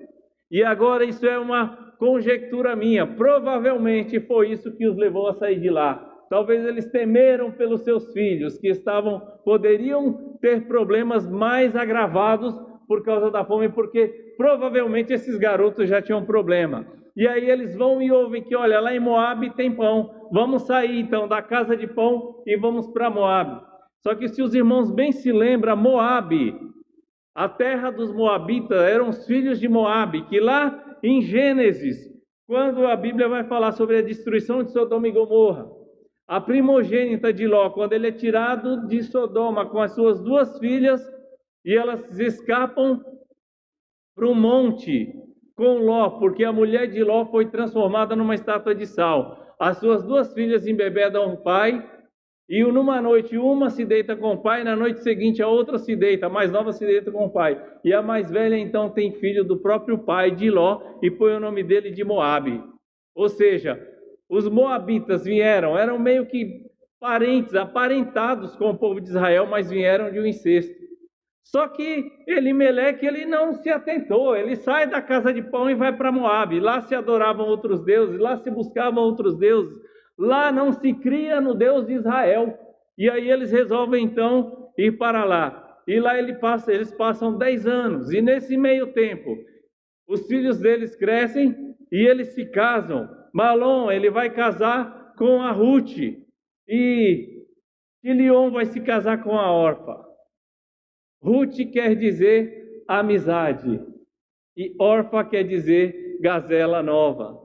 E 0.51 0.63
agora 0.63 1.05
isso 1.05 1.27
é 1.27 1.39
uma 1.39 1.95
conjectura 1.99 2.75
minha. 2.75 3.07
Provavelmente 3.07 4.21
foi 4.21 4.51
isso 4.51 4.77
que 4.77 4.87
os 4.87 4.97
levou 4.97 5.29
a 5.29 5.35
sair 5.35 5.61
de 5.61 5.71
lá. 5.71 6.09
Talvez 6.29 6.65
eles 6.65 6.91
temeram 6.91 7.53
pelos 7.53 7.83
seus 7.83 8.13
filhos, 8.13 8.59
que 8.59 8.69
estavam 8.69 9.21
poderiam 9.45 10.39
ter 10.41 10.67
problemas 10.67 11.31
mais 11.31 11.77
agravados 11.77 12.55
por 12.89 13.05
causa 13.05 13.31
da 13.31 13.45
fome, 13.45 13.69
porque 13.69 14.35
provavelmente 14.37 15.13
esses 15.13 15.37
garotos 15.39 15.89
já 15.89 16.01
tinham 16.01 16.25
problema. 16.25 16.87
E 17.15 17.29
aí 17.29 17.51
eles 17.51 17.77
vão 17.77 18.01
e 18.01 18.11
ouvem 18.11 18.43
que, 18.43 18.57
olha, 18.57 18.81
lá 18.81 18.95
em 18.95 19.01
Moab 19.01 19.51
tem 19.55 19.71
pão. 19.71 20.29
Vamos 20.33 20.63
sair 20.63 21.01
então 21.01 21.29
da 21.29 21.43
casa 21.43 21.77
de 21.77 21.87
pão 21.87 22.43
e 22.47 22.57
vamos 22.57 22.89
para 22.89 23.11
Moab. 23.11 23.72
Só 24.03 24.15
que 24.15 24.29
se 24.29 24.43
os 24.43 24.55
irmãos 24.55 24.91
bem 24.91 25.13
se 25.13 25.31
lembram, 25.33 25.77
Moab 25.77 26.33
A 27.35 27.49
terra 27.49 27.91
dos 27.91 28.13
Moabitas 28.13 28.83
eram 28.83 29.09
os 29.09 29.25
filhos 29.27 29.61
de 29.61 29.69
Moabe, 29.69 30.27
que 30.27 30.41
lá 30.41 30.99
em 31.03 31.23
Gênesis, 31.23 31.97
quando 32.47 32.87
a 32.87 32.97
Bíblia 32.97 33.29
vai 33.29 33.45
falar 33.45 33.73
sobre 33.73 33.99
a 33.99 34.03
destruição 34.03 34.63
de 34.63 34.71
Sodoma 34.73 35.09
e 35.09 35.13
Gomorra, 35.13 35.71
a 36.29 36.41
primogênita 36.41 37.33
de 37.33 37.47
Ló, 37.47 37.71
quando 37.71 37.93
ele 37.93 38.09
é 38.09 38.13
tirado 38.13 38.87
de 38.87 39.03
Sodoma 39.03 39.69
com 39.69 39.81
as 39.81 39.95
suas 39.95 40.21
duas 40.21 40.59
filhas, 40.59 41.01
e 41.65 41.75
elas 41.75 42.19
escapam 42.19 43.01
para 44.15 44.27
um 44.27 44.35
monte 44.35 45.15
com 45.55 45.79
Ló, 45.79 46.11
porque 46.19 46.45
a 46.45 46.53
mulher 46.53 46.89
de 46.89 47.03
Ló 47.03 47.27
foi 47.27 47.47
transformada 47.51 48.17
numa 48.17 48.35
estátua 48.35 48.75
de 48.75 48.87
sal. 48.87 49.55
As 49.59 49.79
suas 49.79 50.03
duas 50.03 50.33
filhas 50.35 50.67
embebedam 50.67 51.35
o 51.35 51.43
pai, 51.43 51.89
e 52.49 52.63
numa 52.65 53.01
noite 53.01 53.39
uma 53.39 53.71
se 53.71 53.85
deita 53.85 54.17
com 54.17 54.35
o 54.35 54.43
pai, 54.43 54.65
na 54.65 54.77
noite 54.77 55.03
seguinte 55.03 55.43
a 55.43 55.49
outra 55.49 55.79
se 55.79 55.95
deita, 55.97 56.27
a 56.27 56.31
mais 56.31 56.51
nova 56.51 56.73
se 56.73 56.85
deita 56.85 57.11
com 57.11 57.25
o 57.25 57.31
pai. 57.31 57.63
E 57.85 57.93
a 57.93 58.03
mais 58.03 58.31
velha 58.31 58.57
então 58.57 58.91
tem 58.91 59.13
filho 59.13 59.45
do 59.45 59.59
próprio 59.59 59.99
pai 59.99 60.31
de 60.31 60.51
Ló 60.51 60.83
e 61.03 61.11
põe 61.11 61.35
o 61.35 61.41
nome 61.41 61.63
dele 61.63 61.91
de 61.91 62.05
Moabe. 62.05 62.63
Ou 63.15 63.29
seja, 63.29 63.81
os 64.29 64.49
moabitas 64.49 65.25
vieram, 65.25 65.79
eram 65.79 65.99
meio 65.99 66.27
que 66.27 66.67
parentes, 67.01 67.55
aparentados 67.55 68.55
com 68.57 68.71
o 68.71 68.79
povo 68.79 69.01
de 69.01 69.09
Israel, 69.09 69.47
mas 69.47 69.71
vieram 69.71 70.11
de 70.11 70.21
um 70.21 70.27
incesto. 70.27 70.73
Só 71.45 71.67
que 71.69 72.11
Elimeleque 72.27 73.05
ele 73.05 73.27
não 73.27 73.53
se 73.53 73.69
atentou, 73.69 74.37
ele 74.37 74.57
sai 74.57 74.87
da 74.87 75.03
casa 75.03 75.33
de 75.33 75.43
pão 75.43 75.69
e 75.69 75.75
vai 75.75 75.97
para 75.97 76.13
Moabe. 76.13 76.61
Lá 76.61 76.81
se 76.81 76.95
adoravam 76.95 77.47
outros 77.47 77.85
deuses, 77.85 78.19
lá 78.19 78.37
se 78.37 78.51
buscavam 78.51 79.03
outros 79.03 79.37
deuses. 79.37 79.77
Lá 80.23 80.52
não 80.52 80.73
se 80.73 80.95
cria 80.95 81.41
no 81.41 81.52
Deus 81.52 81.88
de 81.88 81.95
Israel. 81.95 82.57
E 82.97 83.11
aí 83.11 83.29
eles 83.29 83.50
resolvem 83.50 84.05
então 84.05 84.71
ir 84.79 84.93
para 84.93 85.25
lá. 85.25 85.83
E 85.85 85.99
lá 85.99 86.17
ele 86.17 86.35
passa, 86.35 86.73
eles 86.73 86.93
passam 86.93 87.37
10 87.37 87.67
anos. 87.67 88.12
E 88.12 88.23
nesse 88.23 88.57
meio 88.57 88.93
tempo, 88.93 89.37
os 90.07 90.25
filhos 90.29 90.61
deles 90.61 90.95
crescem 90.95 91.75
e 91.91 92.07
eles 92.07 92.29
se 92.35 92.47
casam. 92.47 93.09
Malom, 93.35 93.91
ele 93.91 94.11
vai 94.11 94.31
casar 94.31 95.12
com 95.19 95.43
a 95.43 95.50
Ruth. 95.50 95.99
E 96.69 97.45
Quilion 98.00 98.52
vai 98.52 98.67
se 98.67 98.81
casar 98.81 99.25
com 99.25 99.37
a 99.37 99.52
Orfa. 99.52 100.07
Ruth 101.21 101.57
quer 101.73 101.97
dizer 101.97 102.85
amizade. 102.87 103.85
E 104.57 104.73
Orfa 104.79 105.25
quer 105.25 105.43
dizer 105.43 106.19
gazela 106.21 106.81
nova. 106.81 107.42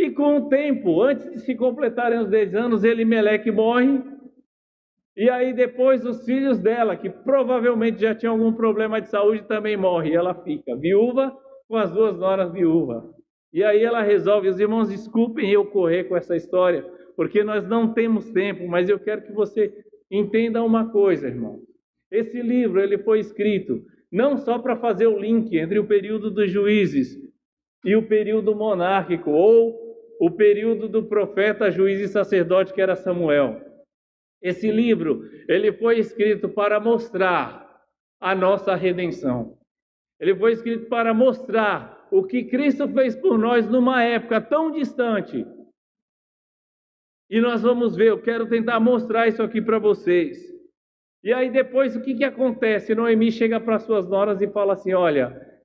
E 0.00 0.10
com 0.12 0.38
o 0.38 0.48
tempo, 0.48 1.02
antes 1.02 1.30
de 1.30 1.40
se 1.40 1.54
completarem 1.54 2.20
os 2.20 2.30
10 2.30 2.54
anos, 2.54 2.84
Elimeleque 2.84 3.50
morre. 3.50 4.02
E 5.14 5.28
aí 5.28 5.52
depois 5.52 6.06
os 6.06 6.24
filhos 6.24 6.58
dela, 6.58 6.96
que 6.96 7.10
provavelmente 7.10 8.00
já 8.00 8.14
tinham 8.14 8.32
algum 8.32 8.50
problema 8.50 8.98
de 8.98 9.10
saúde, 9.10 9.46
também 9.46 9.76
morrem. 9.76 10.14
Ela 10.14 10.34
fica 10.34 10.74
viúva 10.74 11.36
com 11.68 11.76
as 11.76 11.92
duas 11.92 12.16
noras 12.16 12.50
viúvas. 12.50 13.04
E 13.52 13.62
aí 13.62 13.84
ela 13.84 14.00
resolve, 14.00 14.48
os 14.48 14.58
irmãos, 14.58 14.88
desculpem 14.88 15.52
eu 15.52 15.66
correr 15.66 16.04
com 16.04 16.16
essa 16.16 16.34
história, 16.34 16.82
porque 17.14 17.44
nós 17.44 17.68
não 17.68 17.92
temos 17.92 18.30
tempo, 18.30 18.66
mas 18.66 18.88
eu 18.88 18.98
quero 18.98 19.20
que 19.20 19.32
você 19.32 19.70
entenda 20.10 20.62
uma 20.62 20.90
coisa, 20.90 21.28
irmão. 21.28 21.60
Esse 22.10 22.40
livro 22.40 22.80
ele 22.80 22.96
foi 22.96 23.20
escrito 23.20 23.82
não 24.10 24.38
só 24.38 24.58
para 24.58 24.76
fazer 24.76 25.08
o 25.08 25.18
link 25.18 25.54
entre 25.58 25.78
o 25.78 25.86
período 25.86 26.30
dos 26.30 26.50
juízes 26.50 27.18
e 27.84 27.94
o 27.94 28.08
período 28.08 28.54
monárquico, 28.54 29.30
ou 29.30 29.79
o 30.20 30.30
período 30.30 30.86
do 30.86 31.02
profeta, 31.02 31.70
juiz 31.70 31.98
e 31.98 32.06
sacerdote 32.06 32.74
que 32.74 32.82
era 32.82 32.94
Samuel. 32.94 33.58
Esse 34.42 34.70
livro, 34.70 35.26
ele 35.48 35.72
foi 35.72 35.98
escrito 35.98 36.46
para 36.46 36.78
mostrar 36.78 37.82
a 38.20 38.34
nossa 38.34 38.74
redenção. 38.74 39.58
Ele 40.20 40.36
foi 40.36 40.52
escrito 40.52 40.90
para 40.90 41.14
mostrar 41.14 42.06
o 42.12 42.22
que 42.22 42.44
Cristo 42.44 42.86
fez 42.88 43.16
por 43.16 43.38
nós 43.38 43.66
numa 43.66 44.02
época 44.02 44.42
tão 44.42 44.70
distante. 44.70 45.46
E 47.30 47.40
nós 47.40 47.62
vamos 47.62 47.96
ver, 47.96 48.08
eu 48.08 48.20
quero 48.20 48.46
tentar 48.46 48.78
mostrar 48.78 49.26
isso 49.26 49.42
aqui 49.42 49.62
para 49.62 49.78
vocês. 49.78 50.38
E 51.24 51.32
aí 51.32 51.48
depois 51.48 51.96
o 51.96 52.02
que, 52.02 52.14
que 52.14 52.24
acontece? 52.24 52.94
Noemi 52.94 53.32
chega 53.32 53.58
para 53.58 53.78
suas 53.78 54.06
noras 54.06 54.42
e 54.42 54.48
fala 54.48 54.74
assim: 54.74 54.92
Olha, 54.92 55.62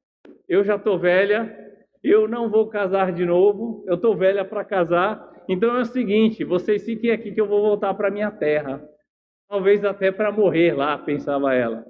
eu 0.47 0.63
já 0.63 0.75
estou 0.75 0.97
velha, 0.97 1.64
eu 2.09 2.27
não 2.27 2.49
vou 2.49 2.67
casar 2.69 3.11
de 3.11 3.25
novo, 3.25 3.83
eu 3.87 3.95
estou 3.95 4.15
velha 4.15 4.45
para 4.45 4.63
casar. 4.63 5.27
Então 5.49 5.75
é 5.75 5.81
o 5.81 5.85
seguinte: 5.85 6.43
vocês 6.43 6.83
fiquem 6.85 7.11
aqui 7.11 7.31
que 7.31 7.41
eu 7.41 7.47
vou 7.47 7.61
voltar 7.61 7.93
para 7.93 8.11
minha 8.11 8.31
terra. 8.31 8.87
Talvez 9.49 9.83
até 9.83 10.11
para 10.11 10.31
morrer 10.31 10.73
lá, 10.73 10.97
pensava 10.97 11.53
ela. 11.53 11.85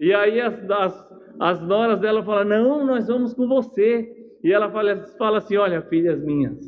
E 0.00 0.12
aí 0.12 0.40
as, 0.40 0.70
as, 0.70 1.08
as 1.40 1.60
noras 1.60 2.00
dela 2.00 2.24
falam: 2.24 2.44
Não, 2.44 2.86
nós 2.86 3.08
vamos 3.08 3.34
com 3.34 3.46
você. 3.48 4.10
E 4.42 4.52
ela 4.52 4.70
fala, 4.70 5.06
fala 5.18 5.38
assim: 5.38 5.56
Olha, 5.56 5.82
filhas 5.82 6.22
minhas, 6.22 6.58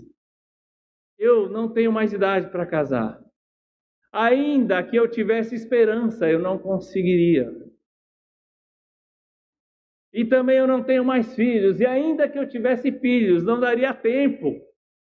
eu 1.18 1.48
não 1.48 1.72
tenho 1.72 1.92
mais 1.92 2.12
idade 2.12 2.50
para 2.50 2.66
casar. 2.66 3.20
Ainda 4.12 4.82
que 4.82 4.96
eu 4.96 5.10
tivesse 5.10 5.54
esperança, 5.54 6.28
eu 6.28 6.38
não 6.38 6.58
conseguiria. 6.58 7.50
E 10.14 10.24
também 10.24 10.58
eu 10.58 10.66
não 10.68 10.80
tenho 10.80 11.04
mais 11.04 11.34
filhos, 11.34 11.80
e 11.80 11.86
ainda 11.86 12.28
que 12.28 12.38
eu 12.38 12.48
tivesse 12.48 12.92
filhos, 12.92 13.42
não 13.42 13.58
daria 13.58 13.92
tempo 13.92 14.54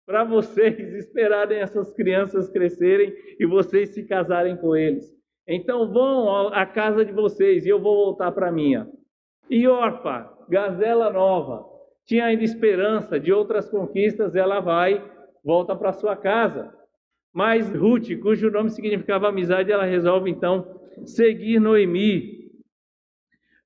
para 0.04 0.24
vocês 0.24 0.76
esperarem 0.98 1.60
essas 1.60 1.92
crianças 1.92 2.48
crescerem 2.48 3.14
e 3.38 3.46
vocês 3.46 3.90
se 3.90 4.02
casarem 4.02 4.56
com 4.56 4.74
eles. 4.74 5.16
Então 5.46 5.92
vão 5.92 6.48
à 6.48 6.66
casa 6.66 7.04
de 7.04 7.12
vocês 7.12 7.64
e 7.64 7.68
eu 7.68 7.80
vou 7.80 8.06
voltar 8.06 8.32
para 8.32 8.48
a 8.48 8.52
minha. 8.52 8.88
E 9.48 9.68
Orfa, 9.68 10.30
gazela 10.48 11.12
nova, 11.12 11.64
tinha 12.04 12.24
ainda 12.24 12.42
esperança 12.42 13.20
de 13.20 13.32
outras 13.32 13.68
conquistas, 13.68 14.34
ela 14.34 14.58
vai, 14.58 15.02
volta 15.44 15.76
para 15.76 15.92
sua 15.92 16.16
casa. 16.16 16.74
Mas 17.32 17.72
Ruth, 17.72 18.18
cujo 18.20 18.50
nome 18.50 18.70
significava 18.70 19.28
amizade, 19.28 19.70
ela 19.70 19.84
resolve 19.84 20.28
então 20.28 20.80
seguir 21.04 21.60
Noemi, 21.60 22.37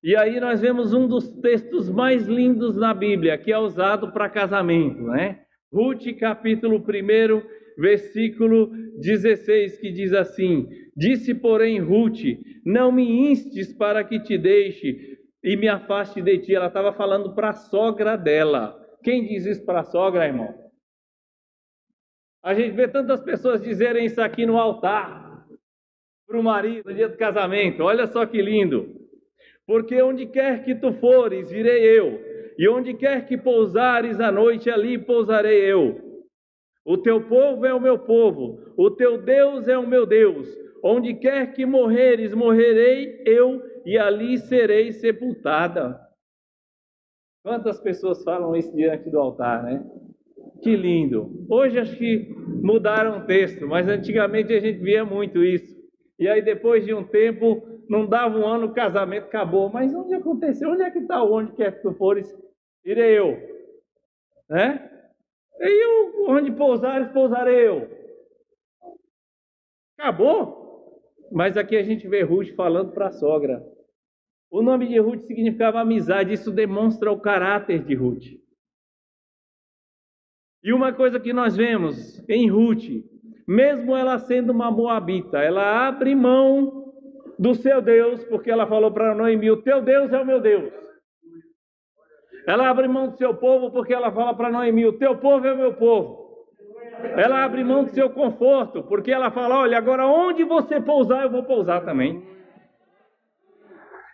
e 0.03 0.17
aí 0.17 0.41
nós 0.41 0.61
vemos 0.61 0.93
um 0.93 1.07
dos 1.07 1.33
textos 1.41 1.89
mais 1.89 2.27
lindos 2.27 2.77
na 2.77 2.93
Bíblia, 2.93 3.39
que 3.39 3.53
é 3.53 3.59
usado 3.59 4.13
para 4.13 4.29
casamento, 4.29 5.03
né? 5.03 5.43
Ruth, 5.73 6.05
capítulo 6.19 6.79
1, 6.79 7.81
versículo 7.81 8.71
16, 8.99 9.79
que 9.79 9.93
diz 9.93 10.13
assim: 10.13 10.69
Disse, 10.97 11.35
porém, 11.35 11.79
Ruth: 11.79 12.21
Não 12.65 12.91
me 12.91 13.31
instes 13.31 13.73
para 13.73 14.03
que 14.03 14.19
te 14.21 14.37
deixe 14.37 15.19
e 15.43 15.57
me 15.57 15.69
afaste 15.69 16.21
de 16.21 16.39
ti. 16.39 16.55
Ela 16.55 16.67
estava 16.67 16.93
falando 16.93 17.35
para 17.35 17.51
a 17.51 17.55
sogra 17.55 18.17
dela. 18.17 18.77
Quem 19.03 19.27
diz 19.27 19.47
isso 19.47 19.65
para 19.65 19.81
a 19.81 19.85
sogra, 19.85 20.27
irmão? 20.27 20.53
A 22.43 22.55
gente 22.55 22.73
vê 22.73 22.89
tantas 22.89 23.21
pessoas 23.21 23.63
dizerem 23.63 24.05
isso 24.05 24.21
aqui 24.21 24.45
no 24.45 24.59
altar 24.59 25.47
para 26.27 26.39
o 26.39 26.43
marido 26.43 26.91
no 26.91 26.95
dia 26.95 27.09
do 27.09 27.17
casamento. 27.17 27.85
Olha 27.85 28.07
só 28.07 28.27
que 28.27 28.43
lindo. 28.43 29.02
Porque 29.67 30.01
onde 30.03 30.27
quer 30.27 30.65
que 30.65 30.75
tu 30.75 30.93
fores, 30.95 31.53
irei 31.53 31.99
eu, 31.99 32.21
e 32.59 32.69
onde 32.69 32.95
quer 32.95 33.27
que 33.27 33.37
pousares 33.37 34.21
à 34.21 34.31
noite, 34.31 34.71
ali 34.71 34.99
pousarei 34.99 35.61
eu. 35.61 36.13
O 36.85 36.99
teu 36.99 37.29
povo 37.29 37.65
é 37.65 37.73
o 37.73 37.81
meu 37.81 37.99
povo, 37.99 38.75
o 38.77 38.91
teu 38.91 39.23
Deus 39.23 39.69
é 39.69 39.79
o 39.79 39.87
meu 39.87 40.05
Deus. 40.05 40.49
Onde 40.85 41.15
quer 41.15 41.53
que 41.53 41.65
morreres, 41.65 42.35
morrerei 42.35 43.23
eu, 43.25 43.63
e 43.87 43.97
ali 43.97 44.37
serei 44.39 44.91
sepultada. 44.93 46.01
Quantas 47.45 47.81
pessoas 47.81 48.23
falam 48.23 48.55
isso 48.55 48.75
diante 48.75 49.09
do 49.11 49.19
altar, 49.19 49.63
né? 49.63 49.85
Que 50.63 50.77
lindo. 50.77 51.45
Hoje 51.49 51.79
acho 51.79 51.97
que 51.97 52.29
mudaram 52.63 53.19
o 53.19 53.27
texto, 53.27 53.67
mas 53.67 53.89
antigamente 53.89 54.53
a 54.53 54.61
gente 54.61 54.79
via 54.79 55.05
muito 55.05 55.43
isso. 55.43 55.73
E 56.19 56.29
aí 56.29 56.41
depois 56.41 56.85
de 56.85 56.95
um 56.95 57.03
tempo 57.03 57.72
não 57.89 58.07
dava 58.07 58.39
um 58.39 58.47
ano, 58.47 58.67
o 58.67 58.75
casamento 58.75 59.25
acabou. 59.25 59.71
Mas 59.71 59.95
onde 59.95 60.15
aconteceu? 60.15 60.71
Onde 60.71 60.83
é 60.83 60.91
que 60.91 60.99
está? 60.99 61.23
Onde 61.23 61.53
quer 61.53 61.77
que 61.77 61.83
tu 61.83 61.93
fores? 61.95 62.35
Irei 62.85 63.19
eu. 63.19 63.37
Né? 64.49 64.91
E 65.61 65.85
eu, 65.85 66.31
onde 66.31 66.51
pousares, 66.53 67.09
pousarei 67.13 67.69
eu. 67.69 67.89
Acabou. 69.99 70.63
Mas 71.31 71.57
aqui 71.57 71.77
a 71.77 71.83
gente 71.83 72.09
vê 72.09 72.23
Ruth 72.23 72.55
falando 72.55 72.93
para 72.93 73.07
a 73.07 73.13
sogra. 73.13 73.65
O 74.51 74.61
nome 74.61 74.87
de 74.87 74.99
Ruth 74.99 75.21
significava 75.23 75.81
amizade, 75.81 76.35
isso 76.35 76.51
demonstra 76.51 77.11
o 77.11 77.21
caráter 77.21 77.85
de 77.85 77.95
Ruth. 77.95 78.27
E 80.63 80.73
uma 80.73 80.93
coisa 80.93 81.19
que 81.19 81.33
nós 81.33 81.57
vemos 81.57 82.23
em 82.29 82.51
Ruth, 82.51 82.85
mesmo 83.49 83.97
ela 83.97 84.19
sendo 84.19 84.53
uma 84.53 84.71
moabita, 84.71 85.39
ela 85.39 85.89
abre 85.89 86.15
mão 86.15 86.82
do 87.39 87.55
seu 87.55 87.81
Deus, 87.81 88.25
porque 88.25 88.51
ela 88.51 88.67
falou 88.67 88.91
para 88.91 89.15
Noemi: 89.15 89.51
O 89.51 89.63
teu 89.63 89.83
Deus 89.83 90.13
é 90.13 90.21
o 90.21 90.27
meu 90.27 90.41
Deus. 90.41 90.73
Ela 92.47 92.69
abre 92.69 92.89
mão 92.89 93.09
do 93.09 93.17
seu 93.17 93.35
povo, 93.35 93.71
porque 93.71 93.95
ela 93.95 94.11
fala 94.11 94.35
para 94.35 94.51
Noemi: 94.51 94.87
O 94.87 94.99
teu 94.99 95.17
povo 95.19 95.47
é 95.47 95.53
o 95.53 95.59
meu 95.59 95.75
povo. 95.75 96.23
Ela 97.17 97.45
abre 97.45 97.65
mão 97.65 97.85
do 97.85 97.91
seu 97.91 98.11
conforto, 98.11 98.83
porque 98.85 99.11
ela 99.11 99.31
fala: 99.31 99.61
Olha, 99.61 99.79
agora 99.79 100.07
onde 100.07 100.45
você 100.45 100.81
pousar, 100.81 101.25
eu 101.25 101.31
vou 101.31 101.45
pousar 101.45 101.85
também. 101.85 102.27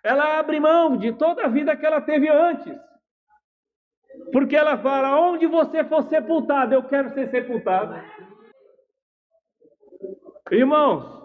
Ela 0.02 0.38
abre 0.38 0.60
mão 0.60 0.96
de 0.96 1.12
toda 1.12 1.44
a 1.44 1.48
vida 1.48 1.76
que 1.76 1.84
ela 1.84 2.00
teve 2.00 2.28
antes. 2.28 2.74
Porque 4.32 4.56
ela 4.56 4.78
fala: 4.78 5.20
onde 5.20 5.46
você 5.46 5.84
for 5.84 6.02
sepultado, 6.04 6.74
eu 6.74 6.82
quero 6.82 7.10
ser 7.10 7.28
sepultado. 7.28 7.94
Irmãos, 10.50 11.17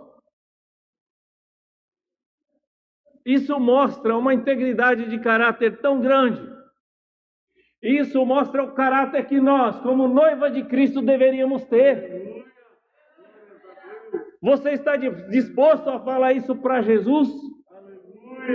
isso 3.26 3.60
mostra 3.60 4.18
uma 4.18 4.34
integridade 4.34 5.10
de 5.10 5.20
caráter 5.20 5.80
tão 5.80 6.02
grande. 6.02 6.42
Isso 7.82 8.26
mostra 8.26 8.64
o 8.64 8.74
caráter 8.74 9.26
que 9.26 9.40
nós, 9.40 9.80
como 9.82 10.08
noiva 10.08 10.50
de 10.50 10.64
Cristo, 10.64 11.02
deveríamos 11.02 11.64
ter. 11.66 12.46
Você 14.42 14.72
está 14.72 14.98
disposto 14.98 15.90
a 15.90 16.00
falar 16.00 16.34
isso 16.34 16.56
para 16.56 16.82
Jesus? 16.82 17.30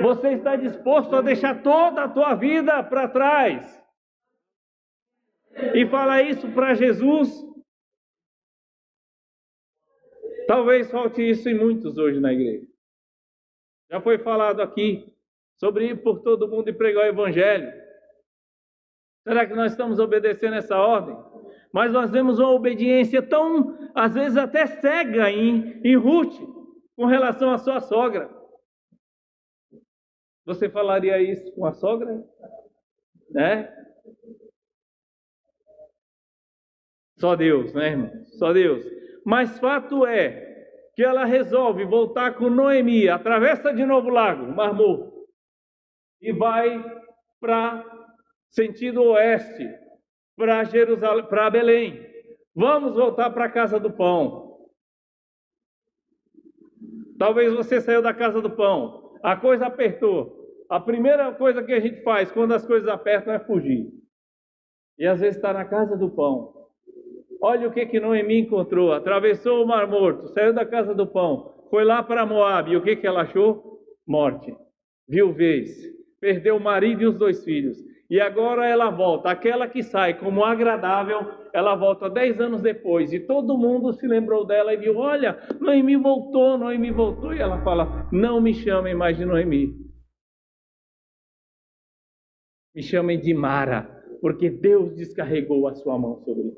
Você 0.03 0.35
está 0.35 0.55
disposto 0.55 1.17
a 1.17 1.23
deixar 1.23 1.63
toda 1.63 2.05
a 2.05 2.09
tua 2.09 2.35
vida 2.35 2.83
para 2.83 3.09
trás? 3.09 3.83
E 5.75 5.87
falar 5.87 6.23
isso 6.23 6.51
para 6.53 6.75
Jesus? 6.75 7.31
Talvez 10.47 10.91
falte 10.91 11.23
isso 11.23 11.49
em 11.49 11.59
muitos 11.59 11.97
hoje 11.97 12.21
na 12.21 12.33
igreja. 12.33 12.68
Já 13.91 14.01
foi 14.01 14.19
falado 14.19 14.61
aqui 14.61 15.13
sobre 15.57 15.89
ir 15.89 16.03
por 16.03 16.21
todo 16.21 16.49
mundo 16.49 16.69
e 16.69 16.73
pregar 16.73 17.05
o 17.05 17.09
evangelho. 17.09 17.73
Será 19.27 19.47
que 19.47 19.55
nós 19.55 19.73
estamos 19.73 19.99
obedecendo 19.99 20.55
essa 20.55 20.77
ordem? 20.77 21.17
Mas 21.73 21.93
nós 21.93 22.11
vemos 22.11 22.39
uma 22.39 22.51
obediência 22.51 23.21
tão, 23.21 23.77
às 23.95 24.15
vezes 24.15 24.37
até 24.37 24.67
cega 24.67 25.31
em, 25.31 25.81
em 25.85 25.97
Ruth, 25.97 26.35
com 26.97 27.05
relação 27.05 27.51
à 27.51 27.59
sua 27.59 27.81
sogra. 27.81 28.35
Você 30.47 30.69
falaria 30.69 31.21
isso 31.21 31.53
com 31.53 31.67
a 31.67 31.73
sogra? 31.73 32.25
Né? 33.31 33.75
Só 37.19 37.37
Deus, 37.37 37.75
né, 37.75 37.89
irmão? 37.89 38.25
Só 38.39 38.53
Deus. 38.53 38.85
Mas 39.25 39.59
fato 39.59 40.07
é 40.07 40.48
que 40.99 41.05
ela 41.05 41.25
resolve 41.25 41.85
voltar 41.85 42.35
com 42.35 42.51
Noemi, 42.51 43.09
atravessa 43.09 43.73
de 43.73 43.87
novo 43.87 44.09
o 44.09 44.13
lago, 44.13 44.47
o 44.47 44.53
Mar 44.53 44.75
Morto, 44.75 45.29
e 46.21 46.33
vai 46.33 46.85
para 47.41 47.85
sentido 48.51 49.05
oeste, 49.05 49.65
para 50.37 50.65
Jerusalém, 50.65 51.25
para 51.27 51.51
Belém. 51.51 52.05
Vamos 52.53 52.97
voltar 52.97 53.31
para 53.31 53.45
a 53.45 53.49
casa 53.49 53.79
do 53.79 53.93
pão. 53.93 54.59
Talvez 57.17 57.55
você 57.55 57.81
saiu 57.81 58.03
da 58.03 58.13
casa 58.13 58.43
do 58.43 58.51
pão, 58.51 59.17
a 59.23 59.37
coisa 59.37 59.67
apertou. 59.67 60.37
A 60.69 60.81
primeira 60.81 61.33
coisa 61.33 61.63
que 61.63 61.73
a 61.73 61.79
gente 61.79 62.03
faz 62.03 62.33
quando 62.33 62.55
as 62.55 62.67
coisas 62.67 62.89
apertam 62.89 63.33
é 63.33 63.39
fugir. 63.39 63.89
E 64.99 65.07
às 65.07 65.21
vezes 65.21 65.37
está 65.37 65.53
na 65.53 65.65
casa 65.65 65.97
do 65.97 66.11
pão. 66.11 66.68
Olha 67.41 67.69
o 67.69 67.73
que 67.73 67.87
que 67.87 68.01
Noemi 68.01 68.41
encontrou. 68.41 68.93
Atravessou 68.93 69.63
o 69.63 69.67
Mar 69.67 69.87
Morto, 69.87 70.29
saiu 70.29 70.53
da 70.53 70.67
casa 70.67 70.95
do 70.95 71.07
pão, 71.07 71.55
foi 71.71 71.85
lá 71.85 72.03
para 72.03 72.27
Moab. 72.27 72.71
E 72.71 72.77
o 72.77 72.83
que 72.83 72.97
que 72.97 73.07
ela 73.07 73.23
achou? 73.23 73.81
Morte. 74.07 74.55
Viuvez. 75.09 75.71
Perdeu 76.21 76.57
o 76.57 76.61
marido 76.61 77.03
e 77.03 77.07
os 77.07 77.17
dois 77.17 77.45
filhos. 77.45 77.79
E 78.11 78.21
agora 78.21 78.67
ela 78.67 78.91
volta, 78.91 79.29
aquela 79.31 79.69
que 79.69 79.83
sai 79.83 80.19
como 80.19 80.43
agradável, 80.43 81.21
ela 81.53 81.75
volta 81.77 82.09
dez 82.09 82.41
anos 82.41 82.63
depois. 82.63 83.13
E 83.13 83.21
todo 83.21 83.59
mundo 83.59 83.93
se 83.93 84.07
lembrou 84.07 84.47
dela 84.47 84.73
e 84.73 84.79
viu: 84.79 84.97
Olha, 84.97 85.39
Noemi 85.61 85.97
voltou, 85.97 86.57
Noemi 86.57 86.91
voltou. 86.91 87.35
E 87.35 87.39
ela 87.39 87.63
fala: 87.63 88.09
Não 88.11 88.41
me 88.41 88.55
chamem 88.55 88.95
mais 88.95 89.17
de 89.17 89.27
Noemi. 89.27 89.75
Me 92.75 92.83
chamem 92.83 93.21
de 93.21 93.35
Mara, 93.35 93.83
porque 94.21 94.49
Deus 94.49 94.95
descarregou 94.95 95.69
a 95.69 95.75
sua 95.75 95.99
mão 95.99 96.17
sobre 96.25 96.45
mim. 96.45 96.55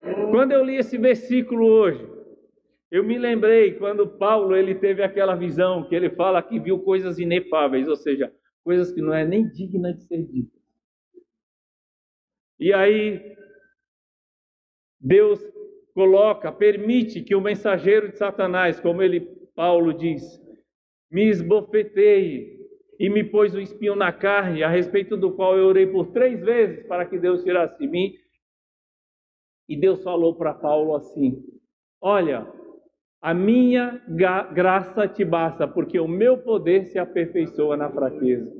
Quando 0.00 0.52
eu 0.52 0.64
li 0.64 0.76
esse 0.76 0.98
versículo 0.98 1.66
hoje, 1.66 2.06
eu 2.90 3.02
me 3.02 3.18
lembrei 3.18 3.72
quando 3.72 4.06
Paulo 4.06 4.54
ele 4.54 4.74
teve 4.74 5.02
aquela 5.02 5.34
visão 5.34 5.88
que 5.88 5.94
ele 5.94 6.10
fala 6.10 6.42
que 6.42 6.58
viu 6.58 6.78
coisas 6.80 7.18
inefáveis, 7.18 7.88
ou 7.88 7.96
seja, 7.96 8.32
coisas 8.62 8.92
que 8.92 9.00
não 9.00 9.12
é 9.12 9.24
nem 9.24 9.48
digna 9.48 9.92
de 9.92 10.02
ser 10.02 10.22
ditas. 10.24 10.60
E 12.58 12.72
aí 12.72 13.36
Deus 15.00 15.40
coloca, 15.94 16.52
permite 16.52 17.22
que 17.22 17.34
o 17.34 17.40
mensageiro 17.40 18.10
de 18.10 18.18
Satanás, 18.18 18.80
como 18.80 19.02
ele 19.02 19.20
Paulo 19.54 19.92
diz, 19.92 20.22
me 21.10 21.28
esbofeteie 21.28 22.56
e 22.98 23.08
me 23.08 23.24
pôs 23.24 23.54
um 23.54 23.60
espinho 23.60 23.94
na 23.94 24.12
carne, 24.12 24.62
a 24.62 24.68
respeito 24.68 25.16
do 25.16 25.32
qual 25.32 25.56
eu 25.56 25.66
orei 25.66 25.86
por 25.86 26.12
três 26.12 26.40
vezes 26.42 26.86
para 26.86 27.06
que 27.06 27.18
Deus 27.18 27.42
tirasse 27.42 27.78
de 27.78 27.86
mim. 27.86 28.14
E 29.68 29.76
Deus 29.76 30.02
falou 30.02 30.34
para 30.36 30.54
Paulo 30.54 30.94
assim: 30.94 31.42
Olha, 32.00 32.46
a 33.20 33.34
minha 33.34 34.02
graça 34.52 35.08
te 35.08 35.24
basta, 35.24 35.66
porque 35.66 35.98
o 35.98 36.06
meu 36.06 36.38
poder 36.38 36.84
se 36.84 36.98
aperfeiçoa 36.98 37.76
na 37.76 37.90
fraqueza. 37.90 38.52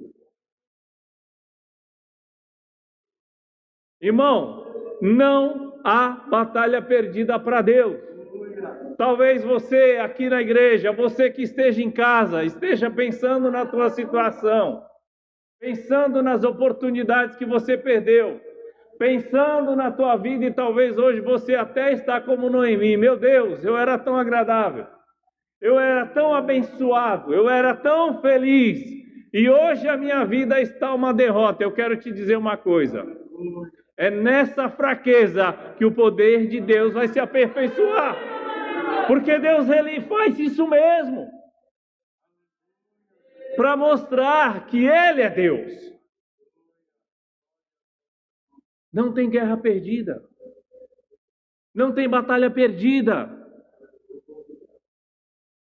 Irmão, 4.00 4.66
não 5.00 5.80
há 5.84 6.26
batalha 6.28 6.82
perdida 6.82 7.38
para 7.38 7.62
Deus. 7.62 8.00
Talvez 8.96 9.44
você 9.44 9.98
aqui 9.98 10.28
na 10.28 10.40
igreja, 10.40 10.90
você 10.90 11.30
que 11.30 11.42
esteja 11.42 11.82
em 11.82 11.90
casa, 11.90 12.42
esteja 12.44 12.90
pensando 12.90 13.50
na 13.50 13.66
tua 13.66 13.90
situação, 13.90 14.82
pensando 15.60 16.22
nas 16.22 16.44
oportunidades 16.44 17.36
que 17.36 17.44
você 17.44 17.76
perdeu 17.76 18.40
pensando 18.98 19.76
na 19.76 19.90
tua 19.90 20.16
vida 20.16 20.44
e 20.44 20.52
talvez 20.52 20.96
hoje 20.98 21.20
você 21.20 21.54
até 21.54 21.92
está 21.92 22.20
como 22.20 22.50
Noemi. 22.50 22.96
Meu 22.96 23.16
Deus, 23.16 23.64
eu 23.64 23.76
era 23.76 23.98
tão 23.98 24.16
agradável, 24.16 24.86
eu 25.60 25.78
era 25.78 26.06
tão 26.06 26.34
abençoado, 26.34 27.32
eu 27.32 27.48
era 27.48 27.74
tão 27.74 28.20
feliz 28.20 28.96
e 29.32 29.50
hoje 29.50 29.86
a 29.86 29.98
minha 29.98 30.24
vida 30.24 30.58
está 30.62 30.94
uma 30.94 31.12
derrota. 31.12 31.62
Eu 31.62 31.70
quero 31.70 31.94
te 31.98 32.10
dizer 32.10 32.36
uma 32.36 32.56
coisa. 32.56 33.06
É 33.94 34.10
nessa 34.10 34.70
fraqueza 34.70 35.52
que 35.76 35.84
o 35.84 35.92
poder 35.92 36.46
de 36.48 36.58
Deus 36.58 36.94
vai 36.94 37.06
se 37.08 37.20
aperfeiçoar. 37.20 38.16
Porque 39.06 39.38
Deus 39.38 39.68
ele 39.68 40.00
faz 40.02 40.38
isso 40.38 40.66
mesmo. 40.66 41.28
Para 43.56 43.76
mostrar 43.76 44.66
que 44.68 44.86
ele 44.86 45.20
é 45.20 45.28
Deus. 45.28 45.95
Não 48.96 49.12
tem 49.12 49.28
guerra 49.28 49.58
perdida. 49.58 50.24
Não 51.74 51.92
tem 51.92 52.08
batalha 52.08 52.50
perdida. 52.50 53.30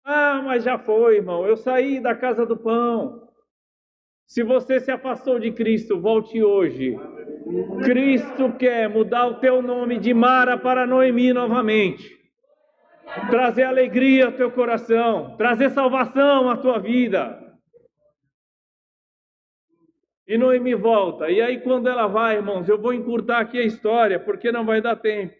Ah, 0.06 0.40
mas 0.46 0.64
já 0.64 0.78
foi, 0.78 1.16
irmão. 1.16 1.44
Eu 1.44 1.58
saí 1.58 2.00
da 2.00 2.14
casa 2.14 2.46
do 2.46 2.56
pão. 2.56 3.28
Se 4.28 4.44
você 4.44 4.80
se 4.80 4.92
afastou 4.92 5.40
de 5.40 5.52
Cristo, 5.52 6.00
volte 6.00 6.44
hoje. 6.44 6.96
Cristo 7.84 8.54
quer 8.54 8.88
mudar 8.88 9.26
o 9.26 9.40
teu 9.40 9.64
nome 9.64 9.98
de 9.98 10.14
Mara 10.14 10.56
para 10.56 10.86
Noemi 10.86 11.34
novamente. 11.34 12.16
Trazer 13.32 13.64
alegria 13.64 14.28
ao 14.28 14.34
teu 14.34 14.52
coração, 14.52 15.36
trazer 15.38 15.72
salvação 15.72 16.52
à 16.52 16.58
tua 16.58 16.78
vida. 16.78 17.47
E 20.28 20.38
Noemi 20.38 20.76
volta. 20.76 21.30
E 21.32 21.42
aí, 21.42 21.62
quando 21.62 21.88
ela 21.88 22.08
vai, 22.08 22.36
irmãos, 22.36 22.68
eu 22.68 22.80
vou 22.80 22.94
encurtar 22.94 23.40
aqui 23.40 23.58
a 23.58 23.64
história, 23.64 24.20
porque 24.20 24.52
não 24.52 24.66
vai 24.66 24.82
dar 24.82 24.98
tempo. 24.98 25.34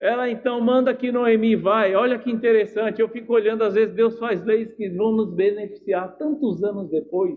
Ela 0.00 0.30
então 0.30 0.60
manda 0.60 0.94
que 0.94 1.12
Noemi 1.12 1.56
vai. 1.56 1.94
Olha 1.94 2.18
que 2.18 2.30
interessante. 2.30 3.00
Eu 3.00 3.08
fico 3.08 3.34
olhando, 3.34 3.64
às 3.64 3.74
vezes, 3.74 3.94
Deus 3.94 4.18
faz 4.18 4.42
leis 4.44 4.72
que 4.74 4.88
vão 4.90 5.12
nos 5.12 5.34
beneficiar 5.34 6.16
tantos 6.16 6.62
anos 6.62 6.90
depois. 6.90 7.36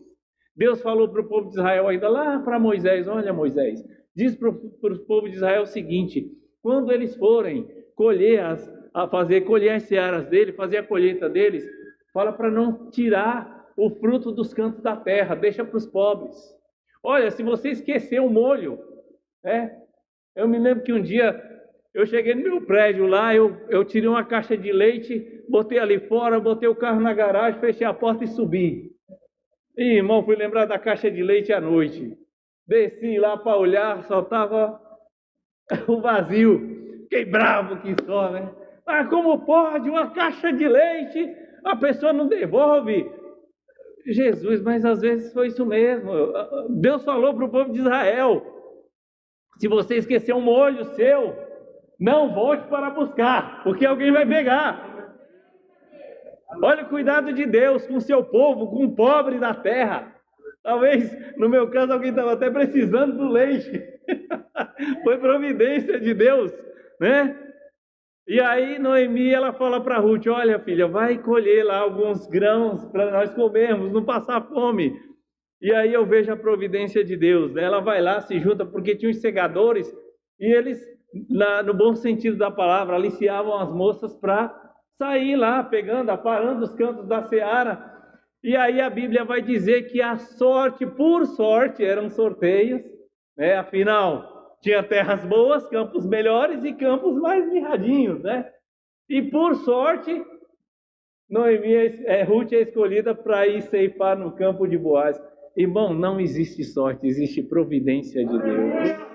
Deus 0.56 0.82
falou 0.82 1.08
para 1.10 1.22
o 1.22 1.28
povo 1.28 1.48
de 1.50 1.56
Israel, 1.56 1.88
ainda 1.88 2.10
lá 2.10 2.40
para 2.40 2.60
Moisés: 2.60 3.08
Olha, 3.08 3.34
Moisés, 3.34 3.82
diz 4.16 4.36
para 4.36 4.50
o 4.50 5.00
povo 5.06 5.30
de 5.30 5.36
Israel 5.36 5.64
o 5.64 5.68
seguinte: 5.68 6.30
quando 6.62 6.92
eles 6.92 7.16
forem 7.16 7.66
colher 7.96 8.42
as, 8.42 8.70
a 8.94 9.08
fazer 9.08 9.42
colher 9.42 9.76
as 9.76 9.84
searas 9.84 10.28
dele, 10.28 10.52
fazer 10.52 10.78
a 10.78 10.84
colheita 10.84 11.30
deles, 11.30 11.66
fala 12.14 12.34
para 12.34 12.52
não 12.52 12.90
tirar 12.90 13.59
o 13.80 13.90
fruto 13.90 14.32
dos 14.32 14.54
cantos 14.54 14.82
da 14.82 14.96
terra, 14.96 15.36
deixa 15.36 15.64
para 15.64 15.78
os 15.78 15.86
pobres. 15.86 16.36
Olha, 17.02 17.32
se 17.32 17.42
você 17.42 17.70
esquecer 17.70 18.20
o 18.20 18.30
molho, 18.30 18.78
né? 19.44 19.78
Eu 20.36 20.48
me 20.48 20.60
lembro 20.60 20.84
que 20.84 20.92
um 20.92 21.02
dia 21.02 21.42
eu 21.94 22.06
cheguei 22.06 22.36
no 22.36 22.44
meu 22.44 22.62
prédio 22.62 23.08
lá, 23.08 23.34
eu, 23.34 23.56
eu 23.70 23.86
tirei 23.86 24.08
uma 24.08 24.24
caixa 24.24 24.58
de 24.58 24.72
leite, 24.72 25.44
botei 25.50 25.80
ali 25.80 26.00
fora, 26.00 26.40
botei 26.40 26.68
o 26.68 26.76
carro 26.76 27.00
na 27.00 27.14
garagem, 27.14 27.60
fechei 27.60 27.88
a 27.88 27.94
porta 27.94 28.26
e 28.26 28.28
subi. 28.28 28.92
E, 29.78 29.96
irmão, 29.96 30.24
fui 30.24 30.36
lembrar 30.36 30.66
da 30.66 30.78
caixa 30.78 31.10
de 31.10 31.24
leite 31.24 31.54
à 31.54 31.62
noite. 31.62 32.18
Desci 32.68 33.18
lá 33.18 33.38
para 33.38 33.58
olhar, 33.58 34.04
só 34.04 34.20
estava 34.20 34.80
o 35.88 36.02
vazio. 36.02 37.00
Fiquei 37.04 37.26
bravo 37.26 37.82
que 37.82 37.96
só, 38.06 38.30
né? 38.30 38.54
Ah, 38.86 39.06
como 39.06 39.46
pode 39.46 39.90
uma 39.90 40.12
caixa 40.12 40.52
de 40.52 40.68
leite? 40.68 41.34
A 41.64 41.76
pessoa 41.76 42.12
não 42.12 42.28
devolve. 42.28 43.19
Jesus, 44.06 44.62
mas 44.62 44.86
às 44.86 45.02
vezes 45.02 45.34
foi 45.34 45.48
isso 45.48 45.66
mesmo. 45.66 46.12
Deus 46.70 47.04
falou 47.04 47.34
para 47.34 47.46
o 47.46 47.50
povo 47.50 47.72
de 47.72 47.80
Israel: 47.80 48.42
se 49.58 49.68
você 49.68 49.96
esquecer 49.96 50.34
um 50.34 50.42
molho 50.42 50.86
seu, 50.96 51.36
não 52.00 52.34
volte 52.34 52.68
para 52.68 52.90
buscar, 52.90 53.64
porque 53.64 53.86
alguém 53.86 54.12
vai 54.12 54.26
pegar. 54.26 54.90
Olha 56.64 56.84
o 56.84 56.90
cuidado 56.90 57.32
de 57.32 57.46
Deus 57.46 57.86
com 57.86 57.98
o 57.98 58.02
seu 58.02 58.24
povo, 58.24 58.68
com 58.68 58.86
o 58.86 58.96
pobre 58.96 59.38
da 59.38 59.54
terra. 59.54 60.16
Talvez, 60.64 61.16
no 61.38 61.48
meu 61.48 61.70
caso, 61.70 61.94
alguém 61.94 62.10
estava 62.10 62.34
até 62.34 62.50
precisando 62.50 63.18
do 63.18 63.30
leite. 63.30 63.84
Foi 65.04 65.18
providência 65.18 66.00
de 66.00 66.14
Deus, 66.14 66.52
né? 67.00 67.49
E 68.30 68.40
aí 68.40 68.78
Noemi 68.78 69.34
ela 69.34 69.52
fala 69.52 69.82
para 69.82 69.98
Ruth: 69.98 70.28
Olha, 70.28 70.60
filha, 70.60 70.88
vai 70.88 71.18
colher 71.18 71.66
lá 71.66 71.80
alguns 71.80 72.28
grãos 72.28 72.86
para 72.86 73.10
nós 73.10 73.34
comermos, 73.34 73.92
não 73.92 74.06
passar 74.06 74.40
fome. 74.48 74.94
E 75.60 75.74
aí 75.74 75.92
eu 75.92 76.06
vejo 76.06 76.32
a 76.32 76.38
providência 76.38 77.04
de 77.04 77.18
Deus. 77.18 77.52
Né? 77.52 77.64
Ela 77.64 77.80
vai 77.80 78.00
lá, 78.00 78.22
se 78.22 78.40
junta, 78.40 78.64
porque 78.64 78.96
tinha 78.96 79.10
os 79.10 79.20
segadores, 79.20 79.92
e 80.40 80.46
eles, 80.46 80.80
no 81.66 81.74
bom 81.74 81.96
sentido 81.96 82.38
da 82.38 82.52
palavra, 82.52 82.96
aliciavam 82.96 83.58
as 83.58 83.74
moças 83.74 84.16
para 84.16 84.56
sair 85.00 85.36
lá, 85.36 85.64
pegando, 85.64 86.12
aparando 86.12 86.66
os 86.66 86.76
cantos 86.76 87.08
da 87.08 87.24
seara. 87.24 87.84
E 88.44 88.56
aí 88.56 88.80
a 88.80 88.92
Bíblia 88.92 89.26
vai 89.26 89.42
dizer 89.42 89.90
que 89.90 90.04
a 90.04 90.20
sorte, 90.20 90.86
por 90.86 91.26
sorte, 91.26 91.84
eram 91.84 92.08
sorteios, 92.12 92.84
né? 93.36 93.56
Afinal, 93.56 94.39
tinha 94.62 94.84
terras 94.84 95.24
boas, 95.26 95.68
campos 95.68 96.06
melhores 96.06 96.64
e 96.64 96.74
campos 96.74 97.16
mais 97.16 97.48
mirradinhos, 97.52 98.22
né? 98.22 98.50
E 99.10 99.22
por 99.22 99.56
sorte, 99.56 100.22
Noemi, 101.30 101.74
é, 102.06 102.24
Ruth 102.24 102.54
é 102.54 102.62
escolhida 102.62 103.16
para 103.16 103.48
ir 103.48 103.62
ceifar 103.64 104.18
no 104.18 104.32
campo 104.32 104.68
de 104.68 104.78
Boaz. 104.78 105.22
Irmão, 105.56 105.94
não 105.94 106.20
existe 106.20 106.64
sorte, 106.64 107.08
existe 107.08 107.42
providência 107.44 108.26
de 108.26 108.38
Deus. 108.38 109.10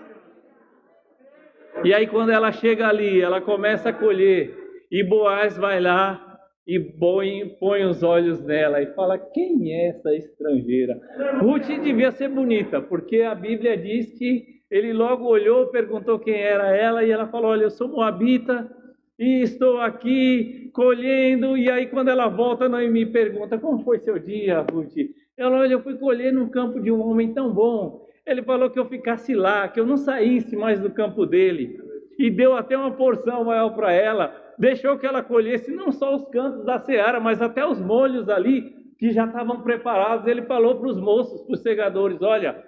E 1.85 1.93
aí, 1.93 2.07
quando 2.07 2.31
ela 2.31 2.51
chega 2.51 2.89
ali, 2.89 3.21
ela 3.21 3.41
começa 3.41 3.91
a 3.91 3.93
colher, 3.93 4.57
e 4.91 5.03
Boaz 5.03 5.57
vai 5.57 5.81
lá 5.81 6.39
e 6.67 6.81
põe, 6.81 7.49
põe 7.61 7.85
os 7.85 8.03
olhos 8.03 8.43
nela 8.45 8.81
e 8.81 8.87
fala: 8.95 9.19
Quem 9.19 9.73
é 9.73 9.89
essa 9.89 10.15
estrangeira? 10.15 10.99
Ruth 11.41 11.67
devia 11.83 12.11
ser 12.11 12.29
bonita, 12.29 12.81
porque 12.81 13.23
a 13.23 13.35
Bíblia 13.35 13.77
diz 13.77 14.17
que 14.19 14.54
ele 14.71 14.93
logo 14.93 15.25
olhou, 15.25 15.67
perguntou 15.69 16.19
quem 16.19 16.41
era 16.41 16.75
ela, 16.75 17.05
e 17.05 17.11
ela 17.11 17.27
falou: 17.29 17.51
Olha, 17.51 17.65
eu 17.65 17.71
sou 17.71 17.89
moabita 17.89 18.71
e 19.19 19.43
estou 19.43 19.81
aqui 19.81 20.71
colhendo. 20.73 21.57
E 21.57 21.71
aí, 21.71 21.87
quando 21.87 22.09
ela 22.09 22.29
volta, 22.29 22.69
Noemi 22.69 23.07
pergunta: 23.07 23.59
Como 23.59 23.85
foi 23.85 23.99
seu 23.99 24.19
dia, 24.19 24.61
Ruth? 24.61 24.95
Ela, 25.37 25.59
olha, 25.59 25.73
eu 25.73 25.83
fui 25.83 25.97
colher 25.97 26.33
no 26.33 26.49
campo 26.51 26.81
de 26.81 26.91
um 26.91 27.01
homem 27.07 27.33
tão 27.33 27.53
bom. 27.53 28.07
Ele 28.27 28.43
falou 28.43 28.71
que 28.71 28.79
eu 28.79 28.87
ficasse 28.87 29.35
lá, 29.35 29.69
que 29.69 29.79
eu 29.79 29.87
não 29.87 29.97
saísse 29.97 30.57
mais 30.57 30.81
do 30.81 30.91
campo 30.91 31.27
dele. 31.27 31.77
E 32.19 32.31
deu 32.31 32.57
até 32.57 32.77
uma 32.77 32.93
porção 32.93 33.45
maior 33.45 33.71
para 33.75 33.93
ela. 33.93 34.35
Deixou 34.59 34.97
que 34.97 35.07
ela 35.07 35.23
colhesse 35.23 35.71
não 35.73 35.91
só 35.91 36.15
os 36.15 36.25
cantos 36.29 36.65
da 36.65 36.79
seara, 36.79 37.21
mas 37.21 37.43
até 37.43 37.67
os 37.67 37.81
molhos 37.81 38.29
ali 38.29 38.73
que 38.99 39.11
já 39.11 39.27
estavam 39.27 39.61
preparados. 39.63 40.27
Ele 40.27 40.43
falou 40.43 40.77
para 40.77 40.89
os 40.89 40.99
moços, 40.99 41.43
para 41.43 41.55
os 41.55 41.63
segadores: 41.63 42.23
Olha, 42.23 42.63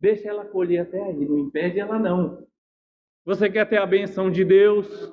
Deixa 0.00 0.28
ela 0.28 0.44
colher 0.44 0.80
até 0.80 1.02
aí, 1.02 1.26
não 1.26 1.38
impede 1.38 1.80
ela 1.80 1.98
não. 1.98 2.46
Você 3.24 3.50
quer 3.50 3.68
ter 3.68 3.78
a 3.78 3.86
benção 3.86 4.30
de 4.30 4.44
Deus? 4.44 5.12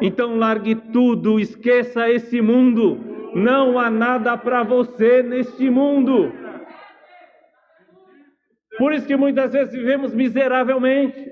Então 0.00 0.36
largue 0.36 0.74
tudo, 0.74 1.38
esqueça 1.38 2.10
esse 2.10 2.40
mundo. 2.40 2.98
Não 3.34 3.78
há 3.78 3.90
nada 3.90 4.36
para 4.36 4.62
você 4.62 5.22
neste 5.22 5.70
mundo. 5.70 6.32
Por 8.78 8.92
isso 8.92 9.06
que 9.06 9.16
muitas 9.16 9.52
vezes 9.52 9.72
vivemos 9.72 10.14
miseravelmente. 10.14 11.30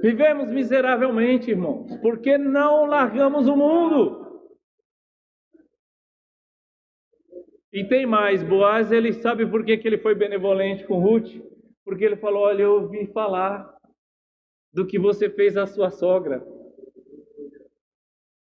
Vivemos 0.00 0.50
miseravelmente, 0.50 1.50
irmãos, 1.50 1.96
porque 1.98 2.38
não 2.38 2.86
largamos 2.86 3.48
o 3.48 3.56
mundo. 3.56 4.23
E 7.74 7.82
tem 7.82 8.06
mais, 8.06 8.40
Boaz, 8.40 8.92
ele 8.92 9.12
sabe 9.12 9.44
por 9.44 9.64
que, 9.64 9.76
que 9.76 9.88
ele 9.88 9.98
foi 9.98 10.14
benevolente 10.14 10.86
com 10.86 11.00
Ruth? 11.00 11.28
Porque 11.84 12.04
ele 12.04 12.14
falou: 12.16 12.44
Olha, 12.44 12.62
eu 12.62 12.74
ouvi 12.74 13.08
falar 13.08 13.68
do 14.72 14.86
que 14.86 14.96
você 14.96 15.28
fez 15.28 15.56
à 15.56 15.66
sua 15.66 15.90
sogra, 15.90 16.46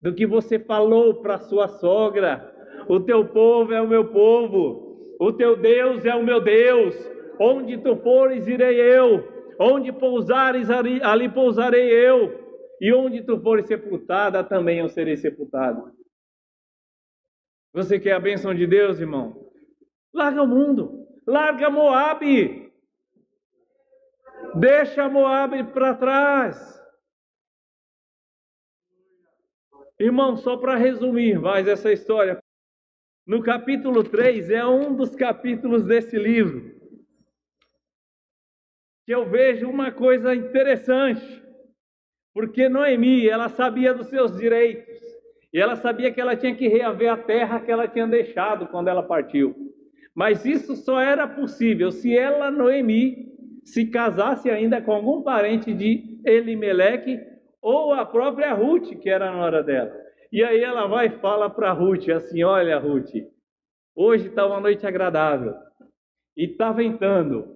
do 0.01 0.15
que 0.15 0.25
você 0.25 0.61
falou 0.61 1.21
para 1.23 1.41
sua 1.41 1.67
sogra. 1.67 2.55
O 2.89 3.01
teu 3.01 3.27
povo 3.27 3.73
é 3.73 3.83
o 3.83 3.89
meu 3.89 4.13
povo, 4.13 5.17
o 5.21 5.33
teu 5.33 5.57
Deus 5.57 6.05
é 6.05 6.15
o 6.15 6.25
meu 6.25 6.41
Deus. 6.41 6.95
Onde 7.41 7.79
tu 7.79 7.97
fores, 7.97 8.47
irei 8.47 8.81
eu. 8.81 9.27
Onde 9.59 9.91
pousares, 9.93 10.71
ali, 10.71 11.03
ali 11.03 11.29
pousarei 11.29 11.91
eu. 11.91 12.47
E 12.81 12.95
onde 12.95 13.25
tu 13.25 13.41
fores 13.41 13.67
sepultada, 13.67 14.45
também 14.45 14.79
eu 14.79 14.89
serei 14.89 15.17
sepultado. 15.17 15.97
Você 17.77 18.01
quer 18.01 18.13
a 18.13 18.19
bênção 18.19 18.55
de 18.55 18.67
Deus, 18.67 19.01
irmão? 19.01 19.53
Larga 20.11 20.43
o 20.43 20.47
mundo, 20.47 21.07
larga 21.27 21.69
Moabe. 21.69 22.73
Deixa 24.55 25.07
Moabe 25.11 25.63
para 25.75 25.95
trás. 25.95 26.83
Irmão, 30.01 30.39
só 30.39 30.57
para 30.57 30.75
resumir 30.77 31.39
mais 31.39 31.69
essa 31.69 31.93
história. 31.93 32.43
No 33.27 33.43
capítulo 33.43 34.03
3 34.03 34.49
é 34.49 34.65
um 34.65 34.97
dos 34.97 35.15
capítulos 35.15 35.85
desse 35.85 36.19
livro 36.19 36.75
que 39.05 39.15
eu 39.15 39.29
vejo 39.29 39.69
uma 39.69 39.93
coisa 39.93 40.35
interessante. 40.35 41.45
Porque 42.33 42.71
Noemi, 42.71 43.29
ela 43.29 43.51
sabia 43.51 43.93
dos 43.93 44.07
seus 44.07 44.35
direitos. 44.35 45.06
E 45.53 45.61
ela 45.61 45.77
sabia 45.77 46.13
que 46.13 46.21
ela 46.21 46.37
tinha 46.37 46.55
que 46.55 46.69
reaver 46.69 47.11
a 47.11 47.17
terra 47.17 47.61
que 47.61 47.71
ela 47.71 47.89
tinha 47.89 48.07
deixado 48.07 48.67
quando 48.67 48.89
ela 48.89 49.03
partiu. 49.03 49.55
Mas 50.15 50.45
isso 50.45 50.75
só 50.77 51.01
era 51.01 51.29
possível 51.29 51.91
se 51.91 52.17
ela, 52.17 52.51
Noemi, 52.51 53.27
se 53.65 53.87
casasse 53.87 54.51
ainda 54.51 54.81
com 54.81 54.93
algum 54.93 55.23
parente 55.23 55.75
de 55.75 56.21
Elimeleque 56.25 57.21
ou 57.61 57.93
a 57.93 58.05
própria 58.05 58.53
Ruth, 58.55 58.99
que 59.01 59.11
era 59.11 59.29
a 59.29 59.33
nora 59.33 59.63
dela. 59.63 59.93
E 60.33 60.43
aí 60.43 60.63
ela 60.63 60.87
vai 60.87 61.07
e 61.07 61.19
fala 61.21 61.51
para 61.51 61.73
Ruth 61.73 62.09
assim: 62.09 62.43
Olha, 62.43 62.79
Ruth, 62.79 63.11
hoje 63.95 64.29
está 64.29 64.47
uma 64.47 64.61
noite 64.61 64.87
agradável 64.87 65.55
e 66.37 66.45
está 66.45 66.73
ventando, 66.73 67.47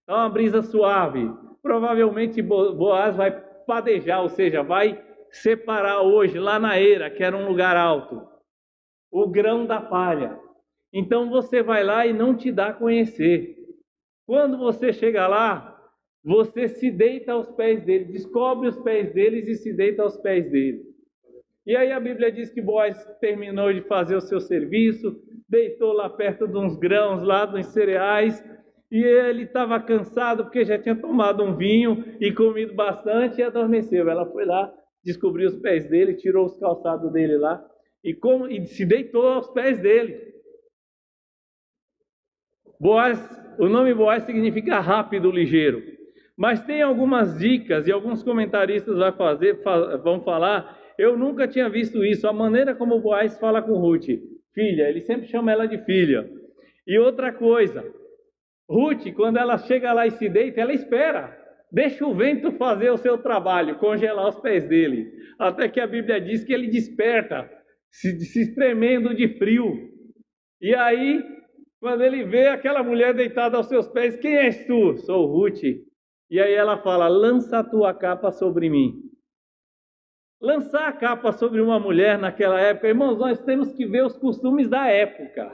está 0.00 0.16
uma 0.16 0.28
brisa 0.28 0.62
suave. 0.62 1.30
Provavelmente 1.62 2.40
Boaz 2.40 3.16
vai 3.16 3.30
padejar, 3.66 4.22
ou 4.22 4.28
seja, 4.28 4.62
vai 4.62 5.02
separar 5.36 6.02
hoje, 6.02 6.38
lá 6.38 6.58
na 6.58 6.80
eira, 6.80 7.10
que 7.10 7.22
era 7.22 7.36
um 7.36 7.48
lugar 7.48 7.76
alto, 7.76 8.22
o 9.10 9.28
grão 9.28 9.66
da 9.66 9.80
palha. 9.80 10.38
Então 10.92 11.28
você 11.28 11.62
vai 11.62 11.84
lá 11.84 12.06
e 12.06 12.12
não 12.12 12.36
te 12.36 12.50
dá 12.50 12.68
a 12.68 12.74
conhecer. 12.74 13.56
Quando 14.26 14.58
você 14.58 14.92
chega 14.92 15.26
lá, 15.26 15.76
você 16.24 16.68
se 16.68 16.90
deita 16.90 17.32
aos 17.32 17.50
pés 17.52 17.84
dele, 17.84 18.06
descobre 18.06 18.68
os 18.68 18.78
pés 18.80 19.12
deles 19.12 19.46
e 19.46 19.54
se 19.54 19.72
deita 19.72 20.02
aos 20.02 20.16
pés 20.16 20.50
dele. 20.50 20.82
E 21.66 21.76
aí 21.76 21.92
a 21.92 22.00
Bíblia 22.00 22.30
diz 22.30 22.50
que 22.50 22.62
Boaz 22.62 23.04
terminou 23.20 23.72
de 23.72 23.82
fazer 23.82 24.16
o 24.16 24.20
seu 24.20 24.40
serviço, 24.40 25.20
deitou 25.48 25.92
lá 25.92 26.08
perto 26.08 26.46
de 26.46 26.56
uns 26.56 26.76
grãos, 26.76 27.22
lá 27.22 27.44
dos 27.44 27.66
cereais, 27.66 28.42
e 28.90 29.02
ele 29.02 29.42
estava 29.42 29.80
cansado 29.80 30.44
porque 30.44 30.64
já 30.64 30.78
tinha 30.78 30.94
tomado 30.94 31.42
um 31.42 31.56
vinho 31.56 32.04
e 32.20 32.32
comido 32.32 32.74
bastante 32.74 33.40
e 33.40 33.42
adormeceu. 33.42 34.08
Ela 34.08 34.26
foi 34.26 34.44
lá, 34.44 34.72
descobriu 35.06 35.48
os 35.48 35.56
pés 35.56 35.88
dele, 35.88 36.14
tirou 36.14 36.44
os 36.46 36.58
calçados 36.58 37.12
dele 37.12 37.38
lá 37.38 37.64
e, 38.02 38.12
como, 38.12 38.48
e 38.48 38.66
se 38.66 38.84
deitou 38.84 39.26
aos 39.26 39.48
pés 39.50 39.78
dele. 39.78 40.34
Boaz, 42.78 43.18
o 43.58 43.68
nome 43.68 43.94
Boaz 43.94 44.24
significa 44.24 44.80
rápido, 44.80 45.30
ligeiro. 45.30 45.80
Mas 46.36 46.62
tem 46.64 46.82
algumas 46.82 47.38
dicas 47.38 47.86
e 47.86 47.92
alguns 47.92 48.22
comentaristas 48.22 48.98
vai 48.98 49.12
fazer, 49.12 49.62
vão 50.02 50.20
falar. 50.22 50.76
Eu 50.98 51.16
nunca 51.16 51.48
tinha 51.48 51.70
visto 51.70 52.04
isso. 52.04 52.28
A 52.28 52.32
maneira 52.32 52.74
como 52.74 53.00
Boaz 53.00 53.38
fala 53.38 53.62
com 53.62 53.78
Ruth, 53.78 54.08
filha, 54.52 54.88
ele 54.88 55.00
sempre 55.02 55.28
chama 55.28 55.52
ela 55.52 55.66
de 55.66 55.78
filha. 55.84 56.28
E 56.86 56.98
outra 56.98 57.32
coisa, 57.32 57.82
Ruth, 58.68 59.06
quando 59.14 59.38
ela 59.38 59.56
chega 59.56 59.92
lá 59.92 60.06
e 60.06 60.10
se 60.10 60.28
deita, 60.28 60.60
ela 60.60 60.72
espera. 60.72 61.45
Deixa 61.70 62.06
o 62.06 62.14
vento 62.14 62.52
fazer 62.52 62.90
o 62.90 62.96
seu 62.96 63.18
trabalho, 63.18 63.78
congelar 63.78 64.28
os 64.28 64.40
pés 64.40 64.66
dele. 64.68 65.12
Até 65.38 65.68
que 65.68 65.80
a 65.80 65.86
Bíblia 65.86 66.20
diz 66.20 66.44
que 66.44 66.52
ele 66.52 66.68
desperta, 66.68 67.50
se, 67.90 68.18
se 68.20 68.54
tremendo 68.54 69.14
de 69.14 69.36
frio. 69.36 69.72
E 70.60 70.74
aí, 70.74 71.22
quando 71.80 72.02
ele 72.02 72.24
vê 72.24 72.48
aquela 72.48 72.82
mulher 72.82 73.14
deitada 73.14 73.56
aos 73.56 73.66
seus 73.66 73.88
pés, 73.88 74.16
quem 74.16 74.36
és 74.36 74.66
tu? 74.66 74.96
Sou 74.98 75.26
Ruth. 75.26 75.62
E 76.30 76.40
aí 76.40 76.52
ela 76.52 76.78
fala: 76.78 77.08
lança 77.08 77.58
a 77.58 77.64
tua 77.64 77.92
capa 77.94 78.30
sobre 78.30 78.70
mim. 78.70 79.02
Lançar 80.40 80.88
a 80.88 80.92
capa 80.92 81.32
sobre 81.32 81.60
uma 81.60 81.80
mulher 81.80 82.18
naquela 82.18 82.60
época, 82.60 82.88
irmãos, 82.88 83.18
nós 83.18 83.40
temos 83.42 83.72
que 83.72 83.86
ver 83.86 84.04
os 84.04 84.16
costumes 84.16 84.68
da 84.68 84.86
época. 84.86 85.50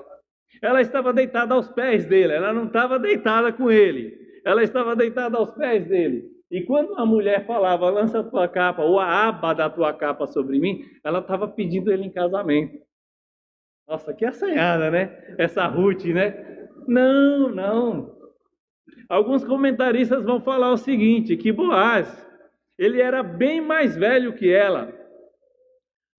Ela 0.61 0.81
estava 0.81 1.13
deitada 1.13 1.55
aos 1.55 1.69
pés 1.71 2.05
dele, 2.05 2.33
ela 2.33 2.53
não 2.53 2.67
estava 2.67 2.99
deitada 2.99 3.53
com 3.53 3.71
ele, 3.71 4.17
ela 4.45 4.63
estava 4.63 4.97
deitada 4.97 5.37
aos 5.39 5.53
pés 5.53 5.87
dele. 5.87 6.31
E 6.51 6.63
quando 6.63 6.99
a 6.99 7.07
mulher 7.07 7.47
falava, 7.47 7.89
lança 7.89 8.21
a 8.21 8.25
tua 8.25 8.47
capa, 8.47 8.83
ou 8.83 9.01
a 9.01 9.29
aba 9.29 9.55
da 9.55 9.71
tua 9.71 9.93
capa 9.95 10.27
sobre 10.27 10.59
mim, 10.59 10.85
ela 11.03 11.21
estava 11.21 11.49
pedindo 11.49 11.91
ele 11.91 12.05
em 12.05 12.13
casamento. 12.13 12.79
Nossa, 13.89 14.13
que 14.13 14.25
assanhada, 14.25 14.91
né? 14.91 15.35
Essa 15.39 15.67
Ruth, 15.67 16.05
né? 16.05 16.69
Não, 16.87 17.49
não. 17.49 18.17
Alguns 19.09 19.45
comentaristas 19.45 20.25
vão 20.25 20.41
falar 20.41 20.73
o 20.73 20.77
seguinte: 20.77 21.37
que 21.37 21.53
Boaz, 21.53 22.27
ele 22.79 23.01
era 23.01 23.23
bem 23.23 23.61
mais 23.61 23.97
velho 23.97 24.35
que 24.35 24.51
ela. 24.51 24.93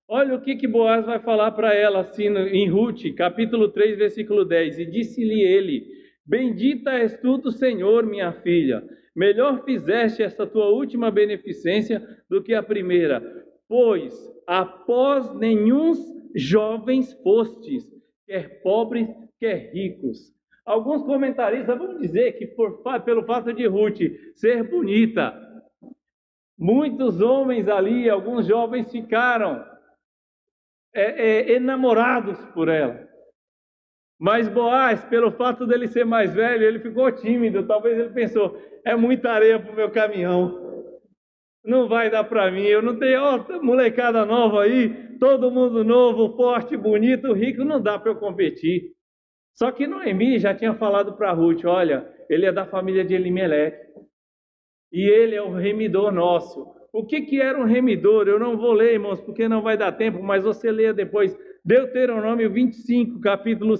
Olha 0.08 0.36
o 0.36 0.42
que, 0.42 0.56
que 0.56 0.68
Boaz 0.68 1.06
vai 1.06 1.20
falar 1.20 1.52
para 1.52 1.74
ela 1.74 2.02
assim 2.02 2.28
em 2.28 2.70
Ruth, 2.70 3.14
capítulo 3.16 3.70
3, 3.70 3.98
versículo 3.98 4.46
10. 4.46 4.80
E 4.80 4.86
disse-lhe 4.86 5.42
ele: 5.42 6.03
Bendita 6.26 6.92
és 6.92 7.18
tu 7.20 7.38
do 7.38 7.52
Senhor, 7.52 8.06
minha 8.06 8.32
filha. 8.32 8.84
Melhor 9.16 9.64
fizeste 9.64 10.24
esta 10.24 10.48
tua 10.48 10.70
última 10.70 11.12
beneficência 11.12 12.02
do 12.30 12.42
que 12.42 12.54
a 12.54 12.64
primeira, 12.64 13.22
pois 13.68 14.14
após 14.48 15.34
nenhum 15.36 15.94
jovens 16.36 17.14
fostes, 17.22 17.84
quer 18.26 18.62
pobres, 18.62 19.08
quer 19.40 19.72
ricos. 19.74 20.34
Alguns 20.66 21.04
comentaristas 21.04 21.78
vão 21.78 21.98
dizer 21.98 22.34
que 22.34 22.48
por, 22.48 22.82
pelo 23.04 23.24
fato 23.26 23.54
de 23.54 23.68
Ruth 23.68 24.00
ser 24.36 24.64
bonita, 24.64 25.38
muitos 26.58 27.22
homens 27.22 27.68
ali, 27.68 28.10
alguns 28.10 28.48
jovens 28.48 28.90
ficaram 28.90 29.64
é, 30.94 31.52
é, 31.52 31.52
enamorados 31.54 32.38
por 32.54 32.70
ela. 32.70 33.03
Mas 34.24 34.48
Boaz, 34.48 35.04
pelo 35.04 35.34
fato 35.34 35.68
dele 35.68 35.86
ser 35.86 36.06
mais 36.06 36.34
velho, 36.34 36.64
ele 36.64 36.80
ficou 36.80 37.12
tímido. 37.12 37.68
Talvez 37.68 38.00
ele 38.00 38.12
pensou: 38.12 38.58
é 38.86 38.96
muita 38.96 39.30
areia 39.30 39.60
para 39.60 39.74
o 39.74 39.76
meu 39.76 39.92
caminhão. 39.92 40.88
Não 41.62 41.90
vai 41.90 42.10
dar 42.10 42.24
para 42.24 42.50
mim. 42.50 42.64
Eu 42.64 42.82
não 42.82 42.98
tenho 42.98 43.22
outra 43.22 43.62
molecada 43.62 44.26
nova 44.26 44.64
aí, 44.64 45.18
todo 45.20 45.52
mundo 45.52 45.84
novo, 45.84 46.38
forte, 46.38 46.78
bonito, 46.78 47.34
rico. 47.34 47.66
Não 47.66 47.82
dá 47.82 48.00
para 48.00 48.12
eu 48.12 48.16
competir. 48.16 48.94
Só 49.56 49.74
que 49.74 49.86
Noemi 49.86 50.40
já 50.40 50.56
tinha 50.56 50.74
falado 50.74 51.18
para 51.18 51.34
Ruth: 51.34 51.66
olha, 51.66 52.10
ele 52.30 52.46
é 52.46 52.52
da 52.54 52.66
família 52.66 53.04
de 53.04 53.14
Elimelech. 53.14 53.76
E 54.90 55.02
ele 55.02 55.36
é 55.36 55.42
o 55.42 55.52
remidor 55.52 56.14
nosso. 56.14 56.66
O 56.94 57.06
que, 57.06 57.24
que 57.24 57.42
era 57.42 57.60
um 57.60 57.66
remidor? 57.66 58.30
Eu 58.30 58.40
não 58.40 58.56
vou 58.56 58.72
ler, 58.72 58.94
irmãos, 58.94 59.20
porque 59.20 59.50
não 59.50 59.62
vai 59.62 59.76
dar 59.76 59.92
tempo, 59.92 60.24
mas 60.24 60.46
você 60.46 60.72
leia 60.72 60.94
depois. 60.94 61.38
Deuteronômio 61.66 62.50
25, 62.52 63.20
capítulo, 63.20 63.76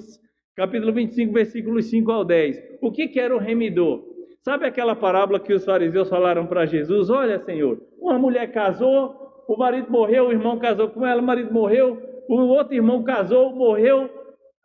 capítulo 0.56 0.94
25, 0.94 1.34
versículos 1.34 1.90
5 1.90 2.12
ao 2.12 2.24
10. 2.24 2.78
O 2.82 2.92
que, 2.92 3.08
que 3.08 3.20
era 3.20 3.36
o 3.36 3.40
remidor? 3.40 4.04
Sabe 4.42 4.66
aquela 4.66 4.96
parábola 4.96 5.40
que 5.40 5.54
os 5.54 5.64
fariseus 5.64 6.10
falaram 6.10 6.46
para 6.46 6.66
Jesus? 6.66 7.10
Olha, 7.10 7.40
Senhor, 7.40 7.82
uma 7.98 8.20
mulher 8.20 8.52
casou, 8.52 9.46
o 9.48 9.58
marido 9.58 9.90
morreu, 9.90 10.28
o 10.28 10.32
irmão 10.32 10.60
casou 10.60 10.90
com 10.90 11.06
ela, 11.06 11.22
o 11.22 11.26
marido 11.26 11.54
morreu, 11.54 11.98
o 12.28 12.36
outro 12.36 12.74
irmão 12.74 13.04
casou, 13.04 13.56
morreu, 13.56 14.10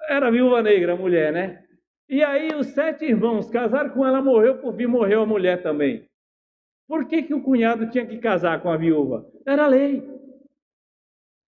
era 0.09 0.31
viúva 0.31 0.63
negra 0.63 0.95
a 0.95 0.97
mulher, 0.97 1.33
né? 1.33 1.63
E 2.09 2.23
aí 2.25 2.55
os 2.55 2.69
sete 2.69 3.05
irmãos 3.05 3.51
casaram 3.51 3.91
com 3.91 4.05
ela, 4.05 4.23
morreu, 4.23 4.59
por 4.59 4.75
fim 4.75 4.87
morreu 4.87 5.23
a 5.23 5.27
mulher 5.27 5.63
também. 5.63 6.07
Por 6.89 7.07
que, 7.07 7.23
que 7.23 7.35
o 7.35 7.43
cunhado 7.43 7.91
tinha 7.91 8.07
que 8.07 8.17
casar 8.17 8.63
com 8.63 8.71
a 8.71 8.77
viúva? 8.77 9.27
Era 9.47 9.67
lei. 9.67 10.03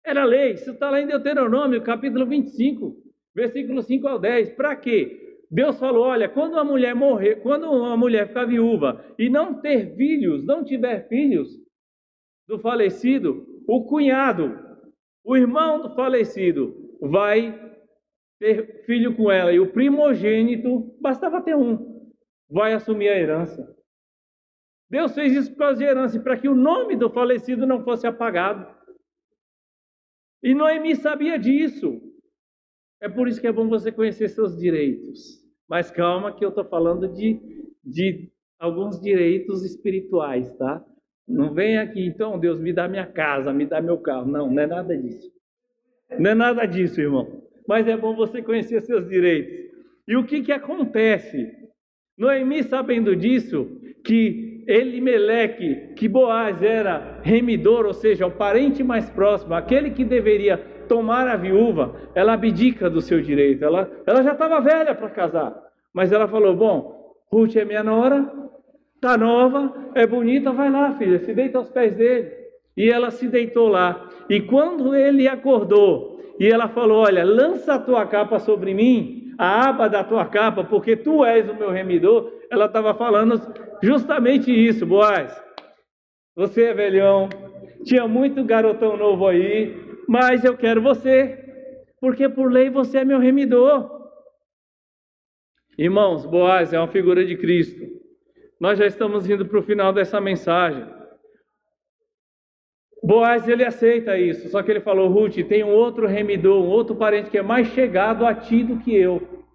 Era 0.04 0.24
lei. 0.24 0.54
Isso 0.54 0.72
está 0.72 0.90
lá 0.90 1.00
em 1.00 1.06
Deuteronômio, 1.06 1.82
capítulo 1.82 2.26
25, 2.26 2.96
versículo 3.34 3.82
5 3.82 4.06
ao 4.06 4.18
10. 4.18 4.50
Para 4.52 4.76
quê? 4.76 5.38
Deus 5.50 5.78
falou: 5.78 6.04
olha, 6.04 6.28
quando 6.28 6.52
uma 6.52 6.64
mulher 6.64 6.94
morrer, 6.94 7.36
quando 7.36 7.70
uma 7.70 7.96
mulher 7.96 8.28
ficar 8.28 8.44
viúva 8.44 9.04
e 9.18 9.28
não 9.28 9.60
ter 9.60 9.96
filhos, 9.96 10.44
não 10.44 10.64
tiver 10.64 11.08
filhos 11.08 11.58
do 12.46 12.58
falecido, 12.58 13.46
o 13.66 13.84
cunhado, 13.84 14.58
o 15.24 15.36
irmão 15.36 15.82
do 15.82 15.94
falecido, 15.94 16.96
vai 17.00 17.70
ter 18.38 18.84
filho 18.84 19.16
com 19.16 19.30
ela. 19.30 19.52
E 19.52 19.60
o 19.60 19.72
primogênito, 19.72 20.96
bastava 21.00 21.42
ter 21.42 21.56
um, 21.56 22.10
vai 22.48 22.72
assumir 22.72 23.08
a 23.08 23.18
herança. 23.18 23.76
Deus 24.88 25.14
fez 25.14 25.32
isso 25.32 25.52
por 25.52 25.58
causa 25.58 25.78
de 25.78 25.84
herança, 25.84 26.20
para 26.20 26.36
que 26.36 26.48
o 26.48 26.54
nome 26.54 26.96
do 26.96 27.08
falecido 27.10 27.64
não 27.64 27.84
fosse 27.84 28.06
apagado. 28.06 28.66
E 30.42 30.54
Noemi 30.54 30.96
sabia 30.96 31.38
disso. 31.38 32.00
É 33.00 33.08
por 33.08 33.28
isso 33.28 33.40
que 33.40 33.46
é 33.46 33.52
bom 33.52 33.68
você 33.68 33.90
conhecer 33.90 34.28
seus 34.28 34.56
direitos. 34.56 35.40
Mas 35.68 35.90
calma, 35.90 36.34
que 36.34 36.44
eu 36.44 36.50
estou 36.50 36.64
falando 36.64 37.08
de, 37.08 37.40
de 37.84 38.30
alguns 38.58 39.00
direitos 39.00 39.64
espirituais, 39.64 40.52
tá? 40.56 40.84
Não 41.26 41.54
vem 41.54 41.78
aqui, 41.78 42.04
então, 42.04 42.38
Deus 42.38 42.58
me 42.60 42.72
dá 42.72 42.88
minha 42.88 43.06
casa, 43.06 43.52
me 43.52 43.64
dá 43.64 43.80
meu 43.80 43.98
carro. 43.98 44.26
Não, 44.26 44.50
não 44.50 44.62
é 44.62 44.66
nada 44.66 44.96
disso. 44.96 45.30
Não 46.18 46.30
é 46.30 46.34
nada 46.34 46.66
disso, 46.66 47.00
irmão. 47.00 47.44
Mas 47.66 47.86
é 47.86 47.96
bom 47.96 48.16
você 48.16 48.42
conhecer 48.42 48.80
seus 48.82 49.08
direitos. 49.08 49.70
E 50.08 50.16
o 50.16 50.24
que, 50.24 50.42
que 50.42 50.50
acontece? 50.50 51.52
Noemi, 52.18 52.64
sabendo 52.64 53.14
disso, 53.14 53.80
que 54.04 54.64
Elimeleque, 54.66 55.94
que 55.94 56.08
Boaz 56.08 56.62
era 56.62 57.20
remidor, 57.22 57.86
ou 57.86 57.94
seja, 57.94 58.26
o 58.26 58.30
parente 58.30 58.82
mais 58.82 59.08
próximo, 59.08 59.54
aquele 59.54 59.90
que 59.90 60.04
deveria 60.04 60.58
tomar 60.90 61.28
a 61.28 61.36
viúva, 61.36 61.94
ela 62.16 62.32
abdica 62.32 62.90
do 62.90 63.00
seu 63.00 63.20
direito. 63.20 63.64
Ela, 63.64 63.88
ela 64.04 64.24
já 64.24 64.32
estava 64.32 64.60
velha 64.60 64.92
para 64.92 65.08
casar, 65.08 65.54
mas 65.94 66.10
ela 66.10 66.26
falou: 66.26 66.56
Bom, 66.56 67.14
Ruth 67.32 67.54
é 67.54 67.64
minha 67.64 67.84
nora, 67.84 68.28
tá 69.00 69.16
nova, 69.16 69.72
é 69.94 70.04
bonita, 70.04 70.50
vai 70.50 70.68
lá, 70.68 70.92
filha, 70.94 71.20
se 71.20 71.32
deita 71.32 71.58
aos 71.58 71.70
pés 71.70 71.94
dele. 71.94 72.32
E 72.76 72.90
ela 72.90 73.12
se 73.12 73.28
deitou 73.28 73.68
lá. 73.68 74.10
E 74.28 74.40
quando 74.40 74.92
ele 74.92 75.28
acordou, 75.28 76.20
e 76.40 76.48
ela 76.48 76.66
falou: 76.66 77.04
Olha, 77.04 77.24
lança 77.24 77.74
a 77.74 77.78
tua 77.78 78.04
capa 78.06 78.40
sobre 78.40 78.74
mim, 78.74 79.32
a 79.38 79.68
aba 79.68 79.88
da 79.88 80.02
tua 80.02 80.24
capa, 80.24 80.64
porque 80.64 80.96
tu 80.96 81.24
és 81.24 81.48
o 81.48 81.54
meu 81.54 81.70
remidor. 81.70 82.32
Ela 82.50 82.64
estava 82.64 82.94
falando 82.94 83.40
justamente 83.80 84.50
isso, 84.50 84.84
Boaz. 84.84 85.40
Você 86.34 86.64
é 86.64 86.74
velhão, 86.74 87.28
tinha 87.84 88.08
muito 88.08 88.42
garotão 88.42 88.96
novo 88.96 89.28
aí, 89.28 89.89
mas 90.10 90.42
eu 90.42 90.56
quero 90.56 90.82
você, 90.82 91.38
porque 92.00 92.28
por 92.28 92.50
lei 92.50 92.68
você 92.68 92.98
é 92.98 93.04
meu 93.04 93.20
remidor. 93.20 93.88
Irmãos, 95.78 96.26
Boaz 96.26 96.72
é 96.72 96.80
uma 96.80 96.88
figura 96.88 97.24
de 97.24 97.36
Cristo. 97.36 97.86
Nós 98.58 98.76
já 98.76 98.86
estamos 98.86 99.30
indo 99.30 99.46
para 99.46 99.60
o 99.60 99.62
final 99.62 99.92
dessa 99.92 100.20
mensagem. 100.20 100.84
Boaz 103.00 103.48
ele 103.48 103.64
aceita 103.64 104.18
isso, 104.18 104.48
só 104.48 104.64
que 104.64 104.72
ele 104.72 104.80
falou: 104.80 105.08
Ruth, 105.08 105.36
tem 105.48 105.62
um 105.62 105.72
outro 105.72 106.08
remidor, 106.08 106.60
um 106.60 106.68
outro 106.68 106.96
parente 106.96 107.30
que 107.30 107.38
é 107.38 107.42
mais 107.42 107.68
chegado 107.68 108.26
a 108.26 108.34
ti 108.34 108.64
do 108.64 108.80
que 108.80 108.92
eu. 108.92 109.46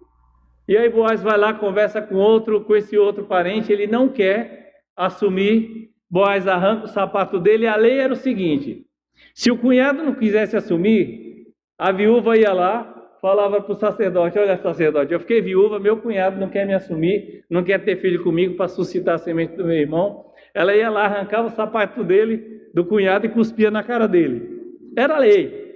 E 0.66 0.74
aí 0.74 0.88
Boaz 0.88 1.22
vai 1.22 1.36
lá, 1.36 1.52
conversa 1.52 2.00
com 2.00 2.14
outro, 2.14 2.64
com 2.64 2.74
esse 2.74 2.96
outro 2.96 3.26
parente, 3.26 3.70
ele 3.70 3.86
não 3.86 4.08
quer 4.08 4.72
assumir. 4.96 5.90
Boaz 6.08 6.48
arranca 6.48 6.86
o 6.86 6.88
sapato 6.88 7.38
dele. 7.38 7.66
A 7.66 7.76
lei 7.76 7.98
era 7.98 8.14
o 8.14 8.16
seguinte: 8.16 8.85
se 9.34 9.50
o 9.50 9.58
cunhado 9.58 10.02
não 10.02 10.14
quisesse 10.14 10.56
assumir, 10.56 11.46
a 11.78 11.92
viúva 11.92 12.36
ia 12.36 12.52
lá, 12.52 12.96
falava 13.20 13.60
para 13.60 13.72
o 13.72 13.76
sacerdote: 13.76 14.38
Olha, 14.38 14.56
sacerdote, 14.56 15.12
eu 15.12 15.20
fiquei 15.20 15.40
viúva, 15.40 15.78
meu 15.78 15.98
cunhado 15.98 16.38
não 16.38 16.48
quer 16.48 16.66
me 16.66 16.74
assumir, 16.74 17.44
não 17.50 17.62
quer 17.62 17.84
ter 17.84 17.96
filho 17.96 18.22
comigo 18.22 18.56
para 18.56 18.68
suscitar 18.68 19.16
a 19.16 19.18
semente 19.18 19.56
do 19.56 19.64
meu 19.64 19.76
irmão. 19.76 20.26
Ela 20.54 20.74
ia 20.74 20.88
lá, 20.88 21.04
arrancava 21.04 21.48
o 21.48 21.50
sapato 21.50 22.02
dele, 22.02 22.70
do 22.72 22.84
cunhado, 22.84 23.26
e 23.26 23.28
cuspia 23.28 23.70
na 23.70 23.82
cara 23.82 24.06
dele. 24.06 24.56
Era 24.96 25.18
lei. 25.18 25.66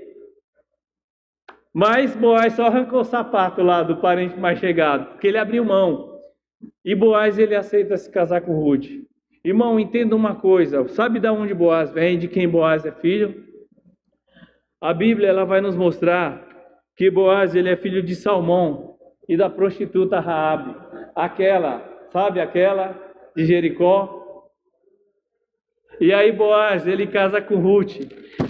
Mas 1.72 2.16
Boaz 2.16 2.54
só 2.54 2.66
arrancou 2.66 3.00
o 3.00 3.04
sapato 3.04 3.62
lá 3.62 3.82
do 3.82 3.98
parente 4.00 4.38
mais 4.38 4.58
chegado, 4.58 5.12
porque 5.12 5.28
ele 5.28 5.38
abriu 5.38 5.64
mão. 5.64 6.18
E 6.84 6.94
Boaz 6.94 7.38
ele 7.38 7.54
aceita 7.54 7.96
se 7.96 8.10
casar 8.10 8.40
com 8.40 8.52
Ruth. 8.52 8.86
Irmão, 9.44 9.80
entenda 9.80 10.14
uma 10.14 10.34
coisa. 10.34 10.86
Sabe 10.88 11.18
de 11.18 11.28
onde 11.28 11.54
Boaz 11.54 11.90
vem, 11.90 12.18
de 12.18 12.28
quem 12.28 12.48
Boaz 12.48 12.84
é 12.84 12.92
filho? 12.92 13.44
A 14.80 14.92
Bíblia 14.92 15.28
ela 15.28 15.44
vai 15.44 15.60
nos 15.60 15.76
mostrar 15.76 16.46
que 16.96 17.10
Boaz 17.10 17.54
ele 17.54 17.70
é 17.70 17.76
filho 17.76 18.02
de 18.02 18.14
Salmão 18.14 18.96
e 19.28 19.36
da 19.36 19.48
prostituta 19.48 20.20
Raabe, 20.20 20.74
aquela, 21.14 21.82
sabe 22.12 22.40
aquela 22.40 22.98
de 23.36 23.44
Jericó, 23.44 24.20
e 26.00 26.14
aí 26.14 26.32
Boaz, 26.32 26.86
ele 26.86 27.06
casa 27.06 27.42
com 27.42 27.56
Ruth. 27.56 28.00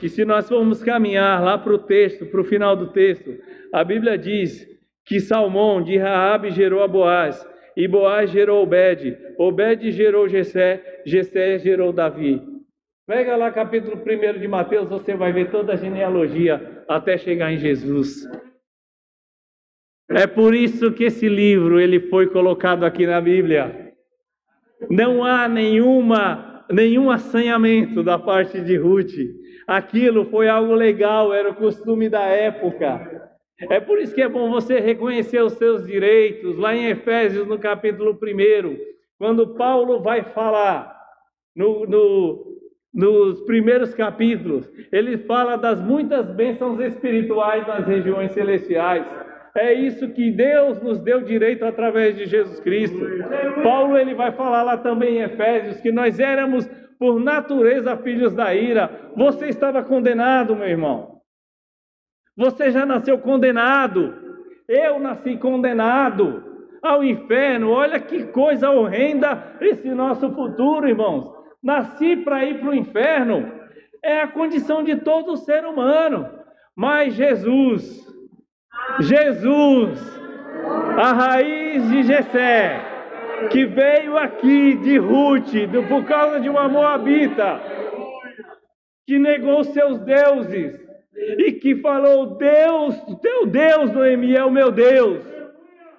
E 0.00 0.08
se 0.08 0.24
nós 0.24 0.48
formos 0.48 0.84
caminhar 0.84 1.42
lá 1.42 1.58
para 1.58 1.74
o 1.74 1.78
texto, 1.78 2.24
para 2.26 2.40
o 2.40 2.44
final 2.44 2.76
do 2.76 2.92
texto, 2.92 3.36
a 3.74 3.82
Bíblia 3.82 4.16
diz 4.16 4.68
que 5.04 5.18
Salmão 5.18 5.82
de 5.82 5.98
Raabe 5.98 6.50
gerou 6.52 6.80
a 6.80 6.86
Boaz, 6.86 7.44
e 7.80 7.88
Boaz 7.88 8.30
gerou 8.30 8.62
Obed, 8.62 9.16
Obed 9.38 9.90
gerou 9.90 10.28
Jessé, 10.28 11.00
Jessé 11.06 11.58
gerou 11.58 11.94
Davi. 11.94 12.38
Pega 13.06 13.34
lá 13.36 13.50
capítulo 13.50 13.96
1 13.96 14.38
de 14.38 14.46
Mateus, 14.46 14.86
você 14.86 15.14
vai 15.14 15.32
ver 15.32 15.50
toda 15.50 15.72
a 15.72 15.76
genealogia 15.76 16.84
até 16.86 17.16
chegar 17.16 17.50
em 17.50 17.56
Jesus. 17.56 18.28
É 20.10 20.26
por 20.26 20.54
isso 20.54 20.92
que 20.92 21.04
esse 21.04 21.26
livro 21.26 21.80
ele 21.80 22.00
foi 22.00 22.26
colocado 22.26 22.84
aqui 22.84 23.06
na 23.06 23.18
Bíblia. 23.18 23.94
Não 24.90 25.24
há 25.24 25.48
nenhuma 25.48 26.66
nenhum 26.70 27.10
assanhamento 27.10 28.02
da 28.02 28.18
parte 28.18 28.60
de 28.60 28.76
Ruth. 28.76 29.14
Aquilo 29.66 30.26
foi 30.26 30.50
algo 30.50 30.74
legal, 30.74 31.32
era 31.32 31.48
o 31.48 31.54
costume 31.54 32.10
da 32.10 32.24
época. 32.24 33.09
É 33.68 33.78
por 33.78 33.98
isso 33.98 34.14
que 34.14 34.22
é 34.22 34.28
bom 34.28 34.50
você 34.50 34.80
reconhecer 34.80 35.42
os 35.42 35.52
seus 35.54 35.86
direitos. 35.86 36.56
Lá 36.56 36.74
em 36.74 36.86
Efésios, 36.86 37.46
no 37.46 37.58
capítulo 37.58 38.12
1, 38.12 38.78
quando 39.18 39.54
Paulo 39.54 40.00
vai 40.00 40.22
falar 40.22 40.96
no, 41.54 41.84
no, 41.84 42.56
nos 42.94 43.40
primeiros 43.42 43.92
capítulos, 43.94 44.70
ele 44.90 45.18
fala 45.18 45.56
das 45.56 45.80
muitas 45.80 46.30
bênçãos 46.32 46.80
espirituais 46.80 47.66
nas 47.66 47.86
regiões 47.86 48.32
celestiais. 48.32 49.04
É 49.54 49.74
isso 49.74 50.08
que 50.10 50.30
Deus 50.30 50.80
nos 50.80 51.00
deu 51.00 51.20
direito 51.20 51.64
através 51.64 52.16
de 52.16 52.24
Jesus 52.24 52.60
Cristo. 52.60 52.98
Paulo 53.62 53.98
ele 53.98 54.14
vai 54.14 54.32
falar 54.32 54.62
lá 54.62 54.78
também 54.78 55.18
em 55.18 55.22
Efésios 55.22 55.80
que 55.80 55.92
nós 55.92 56.18
éramos 56.18 56.66
por 56.98 57.18
natureza 57.18 57.96
filhos 57.98 58.32
da 58.32 58.54
ira. 58.54 59.10
Você 59.16 59.48
estava 59.48 59.82
condenado, 59.82 60.54
meu 60.54 60.68
irmão. 60.68 61.19
Você 62.36 62.70
já 62.70 62.86
nasceu 62.86 63.18
condenado. 63.18 64.14
Eu 64.68 64.98
nasci 64.98 65.36
condenado 65.36 66.44
ao 66.82 67.02
inferno. 67.02 67.70
Olha 67.70 68.00
que 68.00 68.24
coisa 68.26 68.70
horrenda 68.70 69.56
esse 69.60 69.88
nosso 69.90 70.30
futuro, 70.30 70.88
irmãos. 70.88 71.32
Nasci 71.62 72.16
para 72.16 72.44
ir 72.44 72.60
para 72.60 72.70
o 72.70 72.74
inferno. 72.74 73.52
É 74.02 74.22
a 74.22 74.28
condição 74.28 74.82
de 74.82 74.96
todo 74.96 75.36
ser 75.36 75.64
humano. 75.66 76.28
Mas 76.74 77.14
Jesus, 77.14 78.06
Jesus, 79.00 80.00
a 80.96 81.12
raiz 81.12 81.88
de 81.90 82.02
Jessé, 82.02 82.80
que 83.50 83.66
veio 83.66 84.16
aqui 84.16 84.76
de 84.76 84.96
Ruth, 84.98 85.52
por 85.88 86.04
causa 86.04 86.40
de 86.40 86.48
uma 86.48 86.68
moabita, 86.68 87.60
que 89.06 89.18
negou 89.18 89.64
seus 89.64 89.98
deuses 89.98 90.89
e 91.16 91.52
que 91.52 91.76
falou: 91.76 92.36
Deus, 92.36 93.00
teu 93.20 93.46
Deus, 93.46 93.90
Noemi, 93.92 94.36
é 94.36 94.44
o 94.44 94.50
meu 94.50 94.70
Deus. 94.70 95.24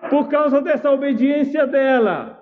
Por 0.10 0.30
causa 0.30 0.62
dessa 0.62 0.90
obediência 0.90 1.68
dela, 1.68 2.42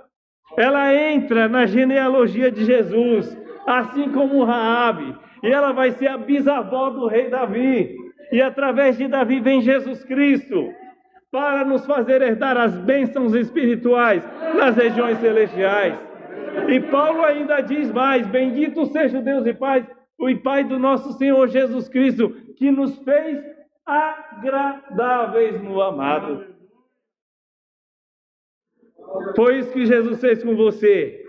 ela 0.58 0.93
entra 0.93 1.47
na 1.47 1.65
genealogia 1.65 2.49
de 2.51 2.65
Jesus, 2.65 3.38
assim 3.67 4.10
como 4.10 4.43
Raabe, 4.43 5.15
e 5.43 5.51
ela 5.51 5.71
vai 5.71 5.91
ser 5.91 6.08
a 6.08 6.17
bisavó 6.17 6.89
do 6.89 7.08
rei 7.08 7.29
Davi. 7.29 7.95
E 8.32 8.41
através 8.41 8.97
de 8.97 9.08
Davi 9.08 9.39
vem 9.39 9.62
Jesus 9.62 10.03
Cristo 10.03 10.71
para 11.32 11.63
nos 11.63 11.86
fazer 11.86 12.21
herdar 12.21 12.58
as 12.58 12.75
bênçãos 12.77 13.34
espirituais 13.34 14.27
nas 14.55 14.75
regiões 14.75 15.17
celestiais. 15.19 15.95
E 16.67 16.79
Paulo 16.79 17.23
ainda 17.23 17.62
diz 17.62 17.91
mais: 17.91 18.25
Bendito 18.27 18.86
seja 18.88 19.19
o 19.19 19.21
Deus 19.21 19.45
e 19.45 19.53
Pai, 19.53 19.86
o 20.19 20.38
Pai 20.41 20.63
do 20.63 20.77
nosso 20.77 21.13
Senhor 21.13 21.47
Jesus 21.47 21.88
Cristo, 21.88 22.29
que 22.58 22.69
nos 22.69 22.97
fez 22.99 23.41
agradáveis 23.86 25.62
no 25.63 25.82
amado. 25.82 26.45
Foi 29.36 29.60
isso 29.60 29.71
que 29.71 29.86
Jesus 29.86 30.19
fez 30.19 30.43
com 30.43 30.55
você. 30.55 31.23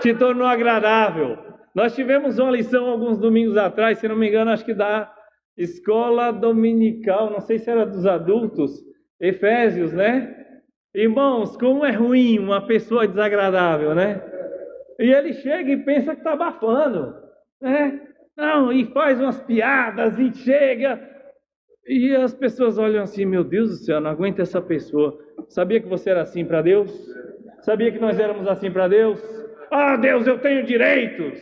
Te 0.00 0.14
tornou 0.14 0.46
agradável. 0.46 1.38
Nós 1.74 1.94
tivemos 1.94 2.38
uma 2.38 2.50
lição 2.50 2.86
alguns 2.86 3.18
domingos 3.18 3.56
atrás, 3.56 3.98
se 3.98 4.06
não 4.06 4.14
me 4.14 4.28
engano, 4.28 4.50
acho 4.50 4.64
que 4.64 4.74
da 4.74 5.12
escola 5.56 6.30
dominical, 6.30 7.30
não 7.30 7.40
sei 7.40 7.58
se 7.58 7.70
era 7.70 7.86
dos 7.86 8.06
adultos, 8.06 8.84
Efésios, 9.20 9.92
né? 9.92 10.34
Irmãos, 10.94 11.56
como 11.56 11.84
é 11.84 11.90
ruim 11.90 12.38
uma 12.38 12.66
pessoa 12.66 13.08
desagradável, 13.08 13.94
né? 13.94 14.33
E 14.98 15.10
ele 15.10 15.32
chega 15.32 15.70
e 15.70 15.84
pensa 15.84 16.12
que 16.12 16.20
está 16.20 16.32
abafando, 16.32 17.14
né? 17.60 18.00
Não, 18.36 18.72
e 18.72 18.84
faz 18.86 19.20
umas 19.20 19.40
piadas 19.42 20.18
e 20.18 20.32
chega. 20.34 21.00
E 21.86 22.14
as 22.14 22.34
pessoas 22.34 22.78
olham 22.78 23.02
assim: 23.02 23.24
meu 23.24 23.44
Deus 23.44 23.70
do 23.70 23.76
céu, 23.76 24.00
não 24.00 24.10
aguento 24.10 24.40
essa 24.40 24.60
pessoa. 24.60 25.18
Sabia 25.48 25.80
que 25.80 25.88
você 25.88 26.10
era 26.10 26.22
assim 26.22 26.44
para 26.44 26.62
Deus? 26.62 26.90
Sabia 27.60 27.92
que 27.92 27.98
nós 27.98 28.18
éramos 28.18 28.46
assim 28.46 28.70
para 28.70 28.88
Deus? 28.88 29.20
Ah, 29.70 29.96
Deus, 29.96 30.26
eu 30.26 30.38
tenho 30.38 30.64
direitos. 30.64 31.38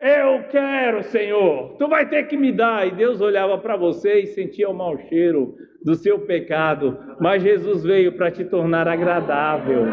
Eu 0.00 0.44
quero, 0.48 1.02
Senhor. 1.04 1.76
Tu 1.76 1.88
vai 1.88 2.08
ter 2.08 2.24
que 2.28 2.36
me 2.36 2.52
dar. 2.52 2.86
E 2.86 2.92
Deus 2.92 3.20
olhava 3.20 3.58
para 3.58 3.76
você 3.76 4.20
e 4.20 4.26
sentia 4.28 4.68
o 4.68 4.74
mau 4.74 4.96
cheiro 5.08 5.56
do 5.84 5.94
seu 5.96 6.20
pecado. 6.20 6.96
Mas 7.20 7.42
Jesus 7.42 7.82
veio 7.82 8.12
para 8.12 8.30
te 8.30 8.44
tornar 8.44 8.86
agradável. 8.86 9.86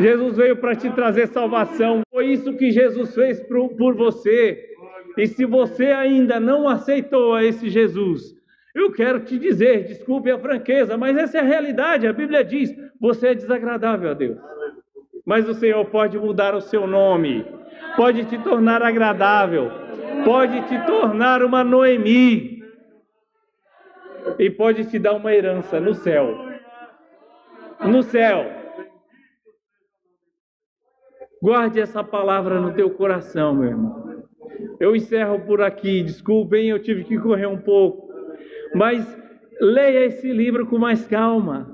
Jesus 0.00 0.36
veio 0.36 0.56
para 0.56 0.74
te 0.74 0.90
trazer 0.90 1.28
salvação. 1.28 2.02
Foi 2.10 2.26
isso 2.26 2.54
que 2.54 2.70
Jesus 2.70 3.14
fez 3.14 3.40
por 3.40 3.94
você. 3.94 4.74
E 5.16 5.26
se 5.26 5.44
você 5.44 5.86
ainda 5.86 6.38
não 6.38 6.68
aceitou 6.68 7.38
esse 7.38 7.70
Jesus, 7.70 8.36
eu 8.74 8.92
quero 8.92 9.20
te 9.20 9.38
dizer, 9.38 9.84
desculpe 9.84 10.30
a 10.30 10.38
franqueza, 10.38 10.98
mas 10.98 11.16
essa 11.16 11.38
é 11.38 11.40
a 11.40 11.44
realidade. 11.44 12.06
A 12.06 12.12
Bíblia 12.12 12.44
diz: 12.44 12.74
você 13.00 13.28
é 13.28 13.34
desagradável 13.34 14.10
a 14.10 14.14
Deus. 14.14 14.38
Mas 15.24 15.48
o 15.48 15.54
Senhor 15.54 15.84
pode 15.86 16.18
mudar 16.18 16.54
o 16.54 16.60
seu 16.60 16.86
nome, 16.86 17.44
pode 17.96 18.26
te 18.26 18.38
tornar 18.38 18.82
agradável, 18.82 19.72
pode 20.24 20.60
te 20.68 20.78
tornar 20.86 21.42
uma 21.42 21.64
Noemi 21.64 22.62
e 24.38 24.50
pode 24.50 24.84
te 24.84 24.98
dar 24.98 25.14
uma 25.14 25.34
herança 25.34 25.80
no 25.80 25.94
céu. 25.94 26.46
No 27.80 28.02
céu. 28.02 28.65
Guarde 31.42 31.80
essa 31.80 32.02
palavra 32.02 32.60
no 32.60 32.72
teu 32.72 32.90
coração, 32.90 33.54
meu 33.54 33.68
irmão. 33.68 34.24
Eu 34.80 34.96
encerro 34.96 35.40
por 35.40 35.60
aqui. 35.60 36.02
Desculpem, 36.02 36.68
eu 36.68 36.80
tive 36.80 37.04
que 37.04 37.18
correr 37.18 37.46
um 37.46 37.58
pouco. 37.58 38.08
Mas 38.74 39.06
leia 39.60 40.06
esse 40.06 40.32
livro 40.32 40.66
com 40.66 40.78
mais 40.78 41.06
calma. 41.06 41.70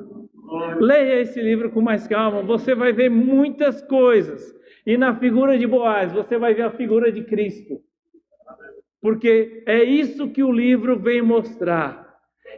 Leia 0.79 1.21
esse 1.21 1.41
livro 1.41 1.71
com 1.71 1.81
mais 1.81 2.07
calma. 2.07 2.43
Você 2.43 2.75
vai 2.75 2.93
ver 2.93 3.09
muitas 3.09 3.81
coisas. 3.83 4.53
E 4.85 4.97
na 4.97 5.15
figura 5.15 5.57
de 5.57 5.67
Boaz, 5.67 6.13
você 6.13 6.37
vai 6.37 6.55
ver 6.55 6.63
a 6.63 6.71
figura 6.71 7.13
de 7.13 7.23
Cristo. 7.23 7.81
Porque 9.01 9.63
é 9.67 9.83
isso 9.83 10.31
que 10.31 10.43
o 10.43 10.53
livro 10.53 10.99
vem 10.99 11.23
mostrar. 11.23 12.03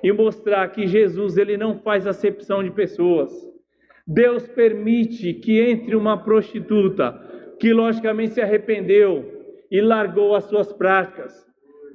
E 0.03 0.11
mostrar 0.13 0.69
que 0.69 0.87
Jesus 0.87 1.37
ele 1.37 1.57
não 1.57 1.79
faz 1.79 2.07
acepção 2.07 2.63
de 2.63 2.71
pessoas. 2.71 3.33
Deus 4.07 4.47
permite 4.49 5.33
que 5.35 5.61
entre 5.61 5.97
uma 5.97 6.23
prostituta 6.23 7.19
que 7.59 7.73
logicamente 7.73 8.35
se 8.35 8.41
arrependeu 8.41 9.25
e 9.71 9.81
largou 9.81 10.35
as 10.35 10.45
suas 10.45 10.73
práticas 10.73 11.33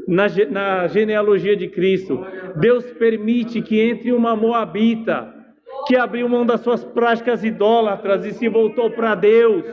na, 0.08 0.26
na 0.50 0.88
genealogia 0.88 1.56
de 1.56 1.67
Cristo. 1.67 2.26
Deus 2.60 2.84
permite 2.93 3.62
que 3.62 3.80
entre 3.80 4.12
uma 4.12 4.36
moabita 4.36 5.34
que 5.88 5.95
abriu 5.95 6.28
mão 6.28 6.45
das 6.45 6.62
suas 6.62 6.84
práticas 6.84 7.43
idólatras 7.43 8.26
e 8.26 8.34
se 8.34 8.50
voltou 8.50 8.89
para 8.89 9.13
Deus. 9.15 9.65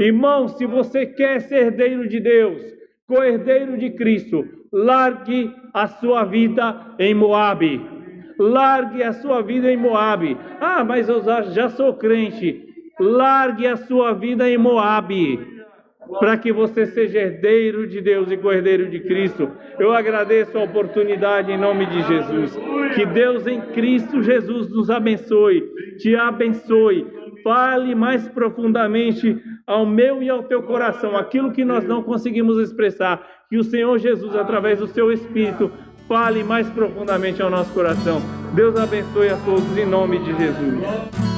Irmão, 0.00 0.48
se 0.48 0.64
você 0.64 1.04
quer 1.04 1.40
ser 1.42 1.66
herdeiro 1.66 2.08
de 2.08 2.18
Deus, 2.18 2.62
co-herdeiro 3.06 3.76
de 3.76 3.90
Cristo, 3.90 4.44
largue 4.72 5.54
a 5.74 5.86
sua 5.86 6.24
vida 6.24 6.94
em 6.98 7.14
Moabe. 7.14 7.97
Largue 8.38 9.02
a 9.02 9.12
sua 9.12 9.42
vida 9.42 9.70
em 9.70 9.76
Moabe. 9.76 10.36
Ah, 10.60 10.84
mas 10.84 11.08
eu 11.08 11.22
já 11.52 11.68
sou 11.70 11.94
crente. 11.94 12.66
Largue 13.00 13.66
a 13.66 13.76
sua 13.76 14.12
vida 14.12 14.48
em 14.48 14.56
Moabe 14.56 15.58
para 16.18 16.36
que 16.36 16.52
você 16.52 16.86
seja 16.86 17.18
herdeiro 17.18 17.86
de 17.86 18.00
Deus 18.00 18.30
e 18.30 18.36
cordeiro 18.36 18.88
de 18.88 19.00
Cristo. 19.00 19.50
Eu 19.78 19.92
agradeço 19.92 20.56
a 20.56 20.62
oportunidade 20.62 21.52
em 21.52 21.58
nome 21.58 21.86
de 21.86 22.02
Jesus. 22.02 22.58
Que 22.94 23.04
Deus 23.04 23.46
em 23.46 23.60
Cristo 23.60 24.22
Jesus 24.22 24.68
nos 24.70 24.90
abençoe, 24.90 25.62
te 25.98 26.16
abençoe. 26.16 27.06
Fale 27.44 27.94
mais 27.94 28.28
profundamente 28.28 29.40
ao 29.66 29.86
meu 29.86 30.22
e 30.22 30.28
ao 30.28 30.42
teu 30.42 30.62
coração 30.62 31.16
aquilo 31.16 31.52
que 31.52 31.64
nós 31.64 31.84
não 31.84 32.02
conseguimos 32.02 32.58
expressar. 32.58 33.26
Que 33.48 33.56
o 33.56 33.64
Senhor 33.64 33.96
Jesus, 33.98 34.34
através 34.34 34.78
do 34.80 34.86
seu 34.86 35.12
Espírito, 35.12 35.70
fale 36.08 36.42
mais 36.42 36.66
profundamente 36.70 37.42
ao 37.42 37.50
nosso 37.50 37.70
coração. 37.72 38.20
Deus 38.54 38.74
abençoe 38.76 39.28
a 39.28 39.36
todos 39.36 39.76
em 39.76 39.84
nome 39.84 40.18
de 40.18 40.36
Jesus. 40.36 41.37